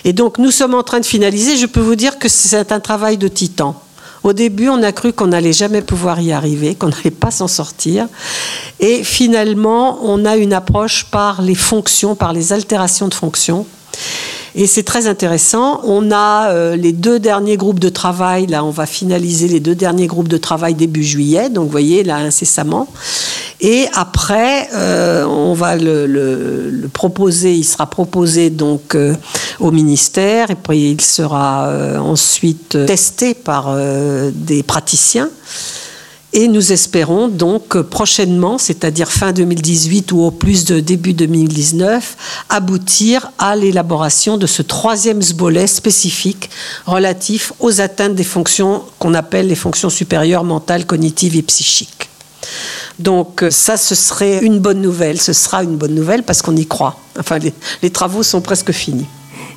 Et 0.04 0.12
donc 0.12 0.38
nous 0.38 0.50
sommes 0.50 0.74
en 0.74 0.82
train 0.82 1.00
de 1.00 1.06
finaliser. 1.06 1.56
Je 1.56 1.66
peux 1.66 1.80
vous 1.80 1.96
dire 1.96 2.18
que 2.18 2.28
c'est 2.28 2.72
un 2.72 2.80
travail 2.80 3.16
de 3.16 3.28
titan. 3.28 3.80
Au 4.24 4.32
début, 4.32 4.68
on 4.68 4.82
a 4.82 4.92
cru 4.92 5.12
qu'on 5.12 5.28
n'allait 5.28 5.52
jamais 5.52 5.80
pouvoir 5.80 6.20
y 6.20 6.32
arriver, 6.32 6.74
qu'on 6.74 6.88
n'allait 6.88 7.10
pas 7.10 7.30
s'en 7.30 7.48
sortir. 7.48 8.08
Et 8.80 9.04
finalement, 9.04 10.00
on 10.02 10.24
a 10.24 10.36
une 10.36 10.52
approche 10.52 11.06
par 11.10 11.40
les 11.40 11.54
fonctions, 11.54 12.14
par 12.14 12.32
les 12.32 12.52
altérations 12.52 13.08
de 13.08 13.14
fonctions. 13.14 13.64
Et 14.54 14.66
c'est 14.66 14.82
très 14.82 15.06
intéressant. 15.06 15.80
On 15.84 16.10
a 16.10 16.50
euh, 16.50 16.74
les 16.74 16.92
deux 16.92 17.20
derniers 17.20 17.56
groupes 17.56 17.78
de 17.78 17.88
travail. 17.88 18.46
Là, 18.46 18.64
on 18.64 18.70
va 18.70 18.86
finaliser 18.86 19.46
les 19.46 19.60
deux 19.60 19.74
derniers 19.74 20.08
groupes 20.08 20.28
de 20.28 20.36
travail 20.36 20.74
début 20.74 21.04
juillet. 21.04 21.48
Donc, 21.48 21.66
vous 21.66 21.70
voyez, 21.70 22.02
là, 22.02 22.16
incessamment. 22.16 22.88
Et 23.60 23.86
après, 23.92 24.68
euh, 24.74 25.24
on 25.24 25.52
va 25.54 25.76
le, 25.76 26.88
proposer. 26.92 27.54
Il 27.54 27.64
sera 27.64 27.86
proposé 27.86 28.50
donc 28.50 28.94
euh, 28.94 29.14
au 29.58 29.70
ministère. 29.70 30.50
Et 30.50 30.54
puis, 30.54 30.92
il 30.92 31.00
sera 31.00 31.70
ensuite 32.00 32.78
testé 32.86 33.34
par 33.34 33.76
des 34.32 34.62
praticiens. 34.62 35.30
Et 36.34 36.46
nous 36.46 36.72
espérons 36.72 37.28
donc 37.28 37.80
prochainement, 37.80 38.58
c'est-à-dire 38.58 39.10
fin 39.10 39.32
2018 39.32 40.12
ou 40.12 40.20
au 40.20 40.30
plus 40.30 40.66
de 40.66 40.78
début 40.78 41.14
2019, 41.14 42.44
aboutir 42.50 43.32
à 43.38 43.56
l'élaboration 43.56 44.36
de 44.36 44.46
ce 44.46 44.60
troisième 44.60 45.20
volet 45.20 45.66
spécifique 45.66 46.50
relatif 46.84 47.54
aux 47.60 47.80
atteintes 47.80 48.14
des 48.14 48.24
fonctions 48.24 48.82
qu'on 48.98 49.14
appelle 49.14 49.48
les 49.48 49.54
fonctions 49.54 49.88
supérieures 49.88 50.44
mentales, 50.44 50.84
cognitives 50.84 51.34
et 51.34 51.42
psychiques. 51.42 52.07
Donc 52.98 53.44
ça, 53.50 53.76
ce 53.76 53.94
serait 53.94 54.38
une 54.38 54.58
bonne 54.58 54.80
nouvelle, 54.80 55.20
ce 55.20 55.32
sera 55.32 55.62
une 55.62 55.76
bonne 55.76 55.94
nouvelle 55.94 56.22
parce 56.22 56.42
qu'on 56.42 56.56
y 56.56 56.66
croit. 56.66 56.98
Enfin, 57.18 57.38
les, 57.38 57.90
travaux 57.90 58.22
sont 58.22 58.40
presque 58.40 58.72
finis. 58.72 59.06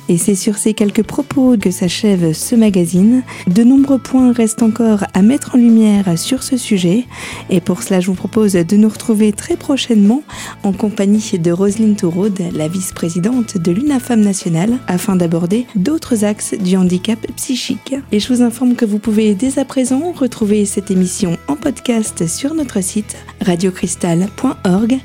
Et 0.08 0.18
c'est 0.18 0.34
sur 0.34 0.56
ces 0.56 0.74
quelques 0.74 1.02
propos 1.02 1.56
que 1.56 1.70
s'achève 1.70 2.32
ce 2.32 2.54
magazine. 2.54 3.22
De 3.46 3.64
nombreux 3.64 3.98
points 3.98 4.32
restent 4.32 4.62
encore 4.62 5.04
à 5.14 5.22
mettre 5.22 5.54
en 5.54 5.58
lumière 5.58 6.18
sur 6.18 6.42
ce 6.42 6.56
sujet. 6.56 7.04
Et 7.50 7.60
pour 7.60 7.82
cela, 7.82 8.00
je 8.00 8.08
vous 8.08 8.14
propose 8.14 8.52
de 8.52 8.76
nous 8.76 8.88
retrouver 8.88 9.32
très 9.32 9.56
prochainement 9.56 10.22
en 10.62 10.72
compagnie 10.72 11.38
de 11.38 11.52
Roselyne 11.52 11.96
Touraud, 11.96 12.28
la 12.54 12.68
vice-présidente 12.68 13.58
de 13.58 13.72
l'UNAFAM 13.72 14.20
nationale, 14.20 14.78
afin 14.86 15.16
d'aborder 15.16 15.66
d'autres 15.76 16.24
axes 16.24 16.54
du 16.54 16.76
handicap 16.76 17.18
psychique. 17.36 17.94
Et 18.10 18.20
je 18.20 18.32
vous 18.32 18.42
informe 18.42 18.74
que 18.74 18.84
vous 18.84 18.98
pouvez 18.98 19.34
dès 19.34 19.58
à 19.58 19.64
présent 19.64 20.12
retrouver 20.12 20.66
cette 20.66 20.90
émission 20.90 21.38
en 21.48 21.56
podcast 21.56 22.26
sur 22.26 22.54
notre 22.54 22.82
site 22.82 23.16
radiocristal.org. 23.40 24.98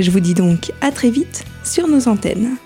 Je 0.00 0.10
vous 0.10 0.20
dis 0.20 0.34
donc 0.34 0.72
à 0.80 0.90
très 0.90 1.10
vite 1.10 1.44
sur 1.64 1.88
nos 1.88 2.08
antennes. 2.08 2.56